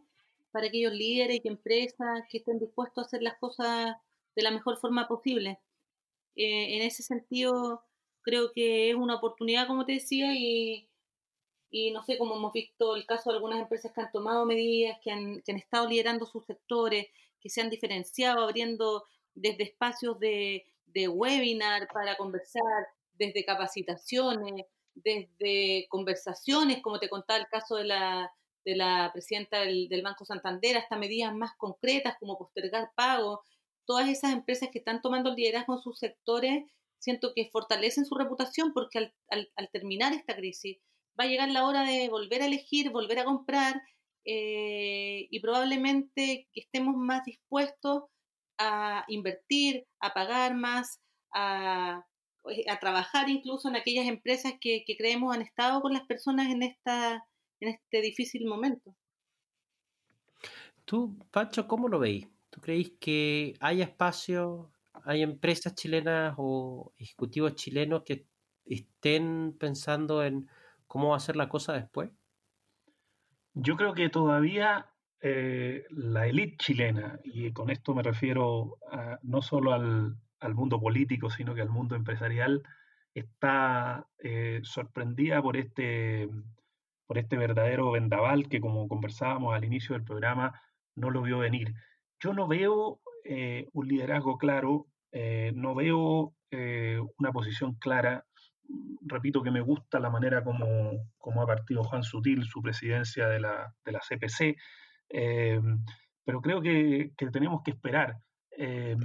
para 0.52 0.66
aquellos 0.66 0.92
líderes 0.92 1.40
y 1.42 1.48
empresas 1.48 2.24
que 2.28 2.36
estén 2.36 2.58
dispuestos 2.58 3.02
a 3.02 3.06
hacer 3.06 3.22
las 3.22 3.38
cosas 3.38 3.96
de 4.36 4.42
la 4.42 4.50
mejor 4.50 4.76
forma 4.76 5.08
posible. 5.08 5.58
Eh, 6.36 6.76
en 6.76 6.82
ese 6.82 7.02
sentido, 7.02 7.82
creo 8.20 8.52
que 8.52 8.90
es 8.90 8.94
una 8.94 9.14
oportunidad, 9.14 9.66
como 9.66 9.86
te 9.86 9.92
decía, 9.92 10.34
y, 10.34 10.86
no 11.94 12.02
sé, 12.02 12.18
cómo 12.18 12.36
hemos 12.36 12.52
visto 12.52 12.94
el 12.94 13.06
caso 13.06 13.30
de 13.30 13.36
algunas 13.36 13.58
empresas 13.58 13.90
que 13.94 14.02
han 14.02 14.12
tomado 14.12 14.44
medidas, 14.44 14.98
que 15.02 15.12
han, 15.12 15.40
que 15.40 15.52
han 15.52 15.58
estado 15.58 15.88
liderando 15.88 16.26
sus 16.26 16.44
sectores, 16.44 17.06
que 17.40 17.48
se 17.48 17.62
han 17.62 17.70
diferenciado, 17.70 18.42
abriendo 18.42 19.04
desde 19.34 19.62
espacios 19.62 20.20
de, 20.20 20.69
de 20.92 21.09
webinar 21.09 21.88
para 21.92 22.16
conversar, 22.16 22.87
desde 23.20 23.44
capacitaciones, 23.44 24.64
desde 24.94 25.87
conversaciones, 25.88 26.83
como 26.83 26.98
te 26.98 27.09
contaba 27.09 27.38
el 27.38 27.48
caso 27.48 27.76
de 27.76 27.85
la, 27.85 28.33
de 28.64 28.76
la 28.76 29.11
presidenta 29.12 29.61
del, 29.61 30.03
Banco 30.03 30.24
Santander 30.24 30.76
hasta 30.76 30.96
medidas 30.96 31.35
más 31.35 31.53
concretas 31.57 32.16
como 32.18 32.38
postergar 32.38 32.90
pagos, 32.96 33.40
todas 33.85 34.09
esas 34.09 34.33
empresas 34.33 34.70
que 34.72 34.79
están 34.79 35.03
tomando 35.03 35.31
el 35.31 35.37
liderazgo 35.37 35.74
en 35.74 35.83
sus 35.83 35.98
sectores, 35.98 36.64
siento 36.98 37.33
que 37.35 37.50
fortalecen 37.50 38.05
su 38.05 38.14
reputación 38.14 38.72
porque 38.72 39.12
al, 39.29 39.70
terminar 39.72 40.12
esta 40.12 40.35
crisis 40.35 40.79
va 41.18 41.24
a 41.24 41.29
llegar 41.29 41.50
la 41.50 41.66
hora 41.66 41.83
de 41.83 42.09
volver 42.09 42.42
a 42.42 42.46
elegir, 42.46 42.90
volver 42.90 43.18
a 43.18 43.24
comprar 43.24 43.83
eh, 44.24 45.26
y 45.31 45.40
probablemente 45.40 46.48
estemos 46.55 46.94
más 46.96 47.24
dispuestos 47.24 48.05
a 48.60 49.04
invertir, 49.08 49.86
a 50.00 50.12
pagar 50.12 50.54
más, 50.54 51.00
a, 51.32 52.04
a 52.68 52.78
trabajar 52.78 53.28
incluso 53.28 53.68
en 53.68 53.76
aquellas 53.76 54.06
empresas 54.06 54.54
que, 54.60 54.84
que, 54.86 54.96
creemos 54.96 55.34
han 55.34 55.42
estado 55.42 55.80
con 55.80 55.92
las 55.92 56.06
personas 56.06 56.50
en, 56.52 56.62
esta, 56.62 57.26
en 57.60 57.68
este 57.68 58.02
difícil 58.02 58.46
momento. 58.46 58.94
Tú, 60.84 61.18
Pancho, 61.30 61.66
¿cómo 61.66 61.88
lo 61.88 61.98
veis? 61.98 62.28
¿Tú 62.50 62.60
creéis 62.60 62.92
que 63.00 63.54
hay 63.60 63.80
espacio, 63.80 64.70
hay 65.04 65.22
empresas 65.22 65.74
chilenas 65.74 66.34
o 66.36 66.92
ejecutivos 66.98 67.54
chilenos 67.54 68.02
que 68.04 68.26
estén 68.66 69.56
pensando 69.58 70.22
en 70.22 70.48
cómo 70.86 71.10
va 71.10 71.16
a 71.16 71.20
ser 71.20 71.36
la 71.36 71.48
cosa 71.48 71.72
después? 71.72 72.10
Yo 73.54 73.76
creo 73.76 73.94
que 73.94 74.08
todavía 74.08 74.92
eh, 75.22 75.85
la 75.90 76.26
élite 76.26 76.56
chilena, 76.56 77.18
y 77.24 77.52
con 77.52 77.70
esto 77.70 77.94
me 77.94 78.02
refiero 78.02 78.78
no 79.22 79.42
solo 79.42 79.72
al, 79.72 80.16
mundo 80.54 80.80
político, 80.80 81.30
sino 81.30 81.54
que 81.54 81.61
al 81.61 81.68
mundo 81.68 81.96
empresarial, 81.96 82.62
está 83.12 84.06
eh, 84.18 84.61
sorprendida 84.62 85.42
por 85.42 85.56
este, 85.56 86.28
por 87.06 87.18
este 87.18 87.37
verdadero 87.37 87.90
vendaval 87.90 88.48
que, 88.48 88.61
como 88.61 88.88
conversábamos 88.88 89.54
al 89.54 89.64
inicio 89.64 89.94
del 89.94 90.04
programa, 90.04 90.61
no 90.94 91.11
lo 91.11 91.22
vio 91.22 91.38
venir. 91.38 91.74
Yo 92.20 92.33
no 92.33 92.46
veo 92.46 93.00
eh, 93.24 93.66
un 93.72 93.88
liderazgo 93.88 94.38
claro, 94.38 94.87
no 95.54 95.74
veo 95.74 96.35
una 97.18 97.33
posición 97.33 97.74
clara 97.74 98.24
repito 99.02 99.42
que 99.42 99.50
me 99.50 99.61
gusta 99.61 99.98
la 100.00 100.11
manera 100.11 100.42
como, 100.44 101.09
como, 101.18 101.42
ha 101.42 101.46
partido 101.46 101.85
Juan 101.85 102.02
Sutil 102.02 102.44
su 102.44 102.62
presidencia 102.62 103.28
de 103.28 103.40
la, 103.40 103.74
de 103.85 103.92
la 103.92 104.00
CPC, 104.00 104.56
eh, 105.10 105.60
pero 106.24 106.40
creo 106.40 106.60
que, 106.60 107.12
tenemos 107.32 107.62
que 107.62 107.72
esperar. 107.72 108.18
Eh, 108.56 108.96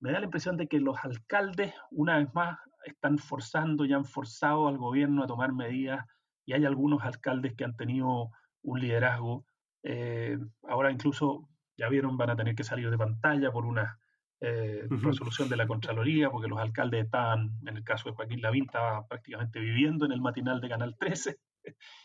me 0.00 0.12
da 0.12 0.20
la 0.20 0.26
impresión 0.26 0.56
de 0.56 0.68
que 0.68 0.80
los 0.80 0.96
alcaldes, 1.04 1.74
una 1.90 2.18
vez 2.18 2.32
más, 2.34 2.58
están 2.84 3.18
forzando 3.18 3.84
y 3.84 3.92
han 3.92 4.04
forzado 4.04 4.68
al 4.68 4.78
gobierno 4.78 5.24
a 5.24 5.26
tomar 5.26 5.52
medidas 5.52 6.06
y 6.44 6.52
hay 6.52 6.64
algunos 6.64 7.02
alcaldes 7.02 7.54
que 7.54 7.64
han 7.64 7.76
tenido 7.76 8.30
un 8.62 8.80
liderazgo. 8.80 9.44
Eh, 9.82 10.38
ahora 10.68 10.92
incluso, 10.92 11.48
ya 11.76 11.88
vieron, 11.88 12.16
van 12.16 12.30
a 12.30 12.36
tener 12.36 12.54
que 12.54 12.64
salir 12.64 12.90
de 12.90 12.98
pantalla 12.98 13.50
por 13.50 13.66
una 13.66 13.98
resolución 14.38 15.48
de 15.48 15.56
la 15.56 15.66
Contraloría, 15.66 16.30
porque 16.30 16.46
los 16.46 16.60
alcaldes 16.60 17.06
estaban, 17.06 17.58
en 17.66 17.76
el 17.76 17.82
caso 17.82 18.10
de 18.10 18.14
Joaquín 18.14 18.42
Lavín, 18.42 18.64
estaba 18.64 19.06
prácticamente 19.08 19.58
viviendo 19.58 20.04
en 20.04 20.12
el 20.12 20.20
matinal 20.20 20.60
de 20.60 20.68
Canal 20.68 20.96
13. 20.96 21.38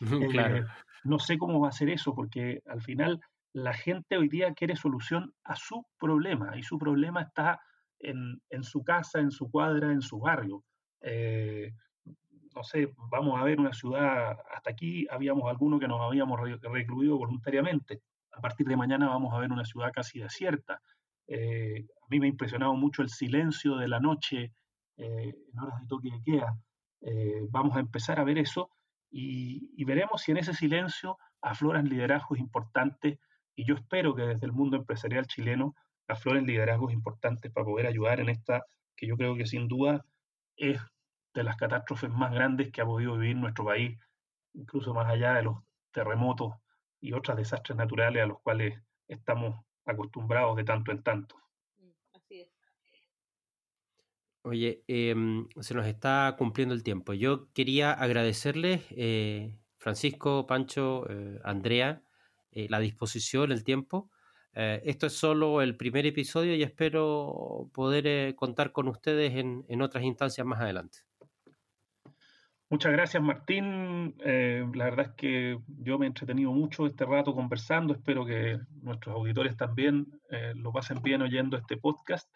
claro. 0.30 0.66
No 1.04 1.18
sé 1.18 1.38
cómo 1.38 1.60
va 1.60 1.68
a 1.68 1.72
ser 1.72 1.90
eso, 1.90 2.14
porque 2.14 2.62
al 2.66 2.80
final 2.80 3.20
la 3.52 3.74
gente 3.74 4.16
hoy 4.16 4.28
día 4.28 4.54
quiere 4.54 4.76
solución 4.76 5.34
a 5.44 5.56
su 5.56 5.84
problema 5.98 6.56
y 6.56 6.62
su 6.62 6.78
problema 6.78 7.22
está 7.22 7.60
en, 7.98 8.40
su 8.62 8.82
casa, 8.82 9.20
en 9.20 9.30
su 9.30 9.50
cuadra, 9.50 9.92
en 9.92 10.02
su 10.02 10.18
barrio. 10.18 10.64
Eh, 11.00 11.72
no 12.54 12.64
sé, 12.64 12.92
vamos 13.10 13.40
a 13.40 13.44
ver 13.44 13.60
una 13.60 13.72
ciudad, 13.72 14.36
hasta 14.54 14.70
aquí 14.70 15.06
habíamos 15.10 15.48
algunos 15.48 15.80
que 15.80 15.88
nos 15.88 16.00
habíamos 16.00 16.40
recluido 16.40 17.16
voluntariamente. 17.16 18.02
A 18.32 18.40
partir 18.40 18.66
de 18.66 18.76
mañana 18.76 19.08
vamos 19.08 19.32
a 19.34 19.38
ver 19.38 19.52
una 19.52 19.64
ciudad 19.64 19.92
casi 19.92 20.20
desierta. 20.20 20.80
Eh, 21.26 21.86
a 22.02 22.06
mí 22.08 22.20
me 22.20 22.26
ha 22.26 22.30
impresionado 22.30 22.74
mucho 22.74 23.02
el 23.02 23.08
silencio 23.08 23.76
de 23.76 23.88
la 23.88 24.00
noche 24.00 24.52
eh, 24.96 25.34
en 25.52 25.58
horas 25.58 25.80
de 25.80 25.86
toque 25.86 26.10
de 26.10 26.22
queda. 26.22 26.56
vamos 27.50 27.76
a 27.76 27.80
empezar 27.80 28.18
a 28.20 28.24
ver 28.24 28.38
eso 28.38 28.70
y, 29.12 29.84
veremos 29.84 30.22
si 30.22 30.32
en 30.32 30.38
ese 30.38 30.54
silencio 30.54 31.18
afloran 31.42 31.88
liderazgos 31.88 32.38
importantes 32.38 33.18
y 33.54 33.66
yo 33.66 33.74
espero 33.74 34.14
que 34.14 34.22
desde 34.22 34.46
el 34.46 34.52
mundo 34.52 34.76
empresarial 34.76 35.26
chileno 35.26 35.74
afloren 36.08 36.46
liderazgos 36.46 36.92
importantes 36.92 37.52
para 37.52 37.66
poder 37.66 37.86
ayudar 37.86 38.20
en 38.20 38.30
esta, 38.30 38.64
que 38.96 39.06
yo 39.06 39.16
creo 39.16 39.36
que 39.36 39.46
sin 39.46 39.68
duda 39.68 40.04
es 40.56 40.80
de 41.34 41.42
las 41.42 41.56
catástrofes 41.56 42.10
más 42.10 42.32
grandes 42.32 42.72
que 42.72 42.80
ha 42.80 42.86
podido 42.86 43.18
vivir 43.18 43.36
nuestro 43.36 43.66
país, 43.66 43.98
incluso 44.54 44.94
más 44.94 45.08
allá 45.08 45.34
de 45.34 45.42
los 45.42 45.58
terremotos 45.92 46.54
y 47.00 47.12
otros 47.12 47.36
desastres 47.36 47.76
naturales 47.76 48.22
a 48.22 48.26
los 48.26 48.40
cuales 48.40 48.80
estamos 49.08 49.62
acostumbrados 49.84 50.56
de 50.56 50.64
tanto 50.64 50.90
en 50.90 51.02
tanto. 51.02 51.36
Oye, 54.44 54.82
em, 54.88 55.46
se 55.60 55.72
nos 55.74 55.86
está 55.86 56.34
cumpliendo 56.36 56.74
el 56.74 56.82
tiempo. 56.82 57.12
Yo 57.12 57.48
quería 57.52 57.92
agradecerles, 57.92 58.84
eh, 58.90 59.56
Francisco, 59.78 60.46
Pancho, 60.48 61.08
eh, 61.08 61.38
Andrea, 61.44 62.02
eh, 62.50 62.66
la 62.68 62.80
disposición, 62.80 63.52
el 63.52 63.64
tiempo. 63.64 64.10
esto 64.54 65.06
es 65.06 65.14
solo 65.14 65.62
el 65.62 65.78
primer 65.78 66.04
episodio 66.04 66.54
y 66.54 66.62
espero 66.62 67.70
poder 67.72 68.34
contar 68.34 68.70
con 68.72 68.86
ustedes 68.86 69.32
en, 69.36 69.64
en, 69.68 69.80
otras 69.80 70.04
instancias 70.04 70.46
más 70.46 70.60
adelante. 70.60 70.98
Muchas 72.68 72.92
gracias, 72.92 73.22
Martín. 73.22 74.14
la 74.18 74.84
verdad 74.84 75.06
es 75.06 75.12
que 75.16 75.58
yo 75.78 75.98
me 75.98 76.04
he 76.04 76.08
entretenido 76.08 76.52
mucho 76.52 76.86
este 76.86 77.06
rato 77.06 77.34
conversando. 77.34 77.94
Espero 77.94 78.26
que 78.26 78.58
nuestros 78.82 79.14
auditores 79.14 79.56
también 79.56 80.20
lo 80.54 80.70
pasen 80.70 81.00
bien 81.00 81.22
oyendo 81.22 81.56
este 81.56 81.78
podcast 81.78 82.28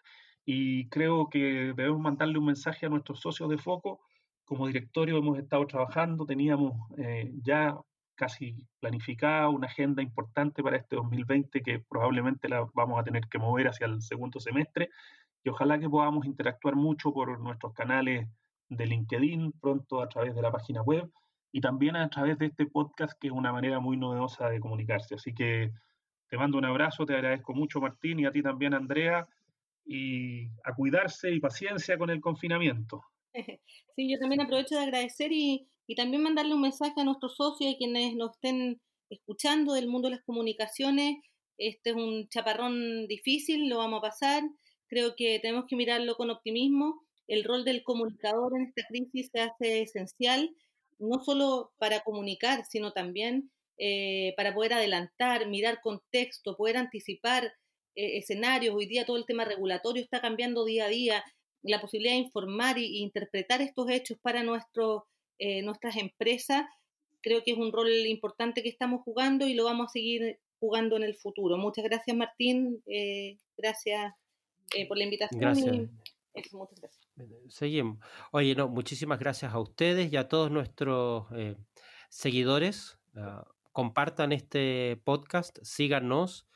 y 0.49 0.87
creo 0.87 1.29
que 1.29 1.73
debemos 1.75 1.99
mandarle 1.99 2.39
un 2.39 2.45
mensaje 2.45 2.85
a 2.85 2.89
nuestros 2.89 3.19
socios 3.19 3.49
de 3.49 3.57
foco. 3.57 3.99
Como 4.45 4.65
directorio 4.65 5.17
hemos 5.17 5.37
estado 5.37 5.67
trabajando, 5.67 6.25
teníamos 6.25 6.89
eh, 6.97 7.33
ya 7.43 7.77
casi 8.15 8.65
planificada 8.79 9.49
una 9.49 9.67
agenda 9.67 10.01
importante 10.01 10.63
para 10.63 10.77
este 10.77 10.95
2020 10.95 11.61
que 11.61 11.79
probablemente 11.79 12.47
la 12.47 12.65
vamos 12.73 12.97
a 12.97 13.03
tener 13.03 13.27
que 13.27 13.37
mover 13.39 13.67
hacia 13.67 13.87
el 13.87 14.01
segundo 14.01 14.39
semestre 14.39 14.89
y 15.43 15.49
ojalá 15.49 15.79
que 15.79 15.89
podamos 15.89 16.25
interactuar 16.25 16.77
mucho 16.77 17.11
por 17.11 17.37
nuestros 17.41 17.73
canales 17.73 18.29
de 18.69 18.85
LinkedIn, 18.85 19.51
pronto 19.59 20.01
a 20.01 20.07
través 20.07 20.33
de 20.33 20.41
la 20.41 20.51
página 20.51 20.81
web 20.81 21.11
y 21.51 21.59
también 21.59 21.97
a 21.97 22.09
través 22.09 22.37
de 22.37 22.45
este 22.45 22.67
podcast 22.67 23.19
que 23.19 23.27
es 23.27 23.33
una 23.33 23.51
manera 23.51 23.81
muy 23.81 23.97
novedosa 23.97 24.47
de 24.47 24.61
comunicarse. 24.61 25.15
Así 25.15 25.33
que 25.33 25.73
te 26.29 26.37
mando 26.37 26.57
un 26.57 26.63
abrazo, 26.63 27.05
te 27.05 27.15
agradezco 27.15 27.53
mucho 27.53 27.81
Martín 27.81 28.21
y 28.21 28.25
a 28.25 28.31
ti 28.31 28.41
también 28.41 28.73
Andrea 28.73 29.27
y 29.87 30.47
a 30.63 30.75
cuidarse 30.75 31.31
y 31.31 31.39
paciencia 31.39 31.97
con 31.97 32.09
el 32.09 32.21
confinamiento. 32.21 33.03
Sí, 33.95 34.11
yo 34.11 34.19
también 34.19 34.41
aprovecho 34.41 34.75
de 34.75 34.81
agradecer 34.81 35.31
y, 35.31 35.67
y 35.87 35.95
también 35.95 36.21
mandarle 36.21 36.53
un 36.53 36.61
mensaje 36.61 36.93
a 37.01 37.03
nuestros 37.03 37.35
socios 37.35 37.71
y 37.71 37.77
quienes 37.77 38.15
nos 38.15 38.35
estén 38.35 38.79
escuchando 39.09 39.73
del 39.73 39.87
mundo 39.87 40.07
de 40.07 40.17
las 40.17 40.23
comunicaciones. 40.23 41.17
Este 41.57 41.89
es 41.89 41.95
un 41.95 42.27
chaparrón 42.29 43.07
difícil, 43.07 43.69
lo 43.69 43.77
vamos 43.77 43.97
a 43.97 44.09
pasar. 44.09 44.43
Creo 44.87 45.15
que 45.15 45.39
tenemos 45.39 45.65
que 45.67 45.75
mirarlo 45.75 46.15
con 46.15 46.29
optimismo. 46.29 47.01
El 47.27 47.43
rol 47.43 47.65
del 47.65 47.83
comunicador 47.83 48.53
en 48.55 48.67
esta 48.67 48.83
crisis 48.87 49.29
se 49.33 49.41
hace 49.41 49.81
esencial, 49.81 50.55
no 50.99 51.19
solo 51.23 51.71
para 51.79 52.01
comunicar, 52.01 52.65
sino 52.69 52.93
también 52.93 53.51
eh, 53.79 54.33
para 54.37 54.53
poder 54.53 54.73
adelantar, 54.73 55.47
mirar 55.47 55.81
contexto, 55.81 56.55
poder 56.55 56.77
anticipar 56.77 57.51
eh, 57.97 58.19
escenarios, 58.19 58.75
hoy 58.75 58.85
día 58.85 59.07
todo 59.07 59.17
el 59.17 59.25
tema 59.25 59.43
regulatorio 59.43 60.03
está 60.03 60.21
cambiando 60.21 60.65
día 60.65 60.85
a 60.85 60.89
día, 60.89 61.23
la 61.63 61.81
posibilidad 61.81 62.13
de 62.13 62.19
informar 62.19 62.77
e 62.77 62.83
interpretar 62.83 63.59
estos 63.63 63.89
hechos 63.89 64.19
para 64.21 64.43
nuestro, 64.43 65.07
eh, 65.39 65.63
nuestras 65.63 65.97
empresas, 65.97 66.65
creo 67.21 67.41
que 67.43 67.53
es 67.53 67.57
un 67.57 67.71
rol 67.71 67.89
importante 68.05 68.61
que 68.61 68.69
estamos 68.69 69.01
jugando 69.03 69.47
y 69.47 69.55
lo 69.55 69.63
vamos 69.63 69.87
a 69.87 69.93
seguir 69.93 70.37
jugando 70.59 70.95
en 70.95 71.03
el 71.03 71.15
futuro. 71.15 71.57
Muchas 71.57 71.85
gracias 71.85 72.15
Martín, 72.15 72.83
eh, 72.85 73.39
gracias 73.57 74.13
por 74.87 74.95
la 74.95 75.03
invitación. 75.03 75.41
Gracias. 75.41 76.53
muchas 76.53 76.79
gracias. 76.79 77.07
Seguimos. 77.49 77.97
Oye, 78.31 78.53
no, 78.53 78.67
muchísimas 78.67 79.17
gracias 79.17 79.51
a 79.51 79.59
ustedes 79.59 80.13
y 80.13 80.17
a 80.17 80.27
todos 80.27 80.51
nuestros 80.51 81.25
seguidores. 82.09 82.99
Ah, 83.15 83.43
compartan 83.71 84.33
este 84.33 85.01
podcast, 85.03 85.57
síganos 85.63 86.46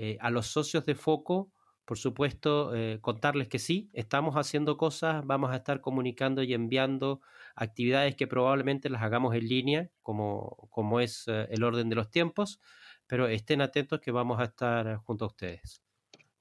eh, 0.00 0.16
a 0.20 0.30
los 0.30 0.46
socios 0.46 0.86
de 0.86 0.94
Foco, 0.94 1.50
por 1.84 1.98
supuesto, 1.98 2.72
eh, 2.76 3.00
contarles 3.00 3.48
que 3.48 3.58
sí, 3.58 3.90
estamos 3.94 4.36
haciendo 4.36 4.76
cosas, 4.76 5.26
vamos 5.26 5.50
a 5.50 5.56
estar 5.56 5.80
comunicando 5.80 6.42
y 6.44 6.54
enviando 6.54 7.20
actividades 7.56 8.14
que 8.14 8.28
probablemente 8.28 8.90
las 8.90 9.02
hagamos 9.02 9.34
en 9.34 9.48
línea, 9.48 9.90
como, 10.02 10.68
como 10.70 11.00
es 11.00 11.26
eh, 11.26 11.48
el 11.50 11.64
orden 11.64 11.88
de 11.88 11.96
los 11.96 12.10
tiempos, 12.10 12.60
pero 13.08 13.26
estén 13.26 13.60
atentos 13.60 14.00
que 14.00 14.12
vamos 14.12 14.38
a 14.38 14.44
estar 14.44 14.98
junto 14.98 15.24
a 15.24 15.28
ustedes. 15.28 15.82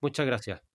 Muchas 0.02 0.28
gracias. 0.28 0.67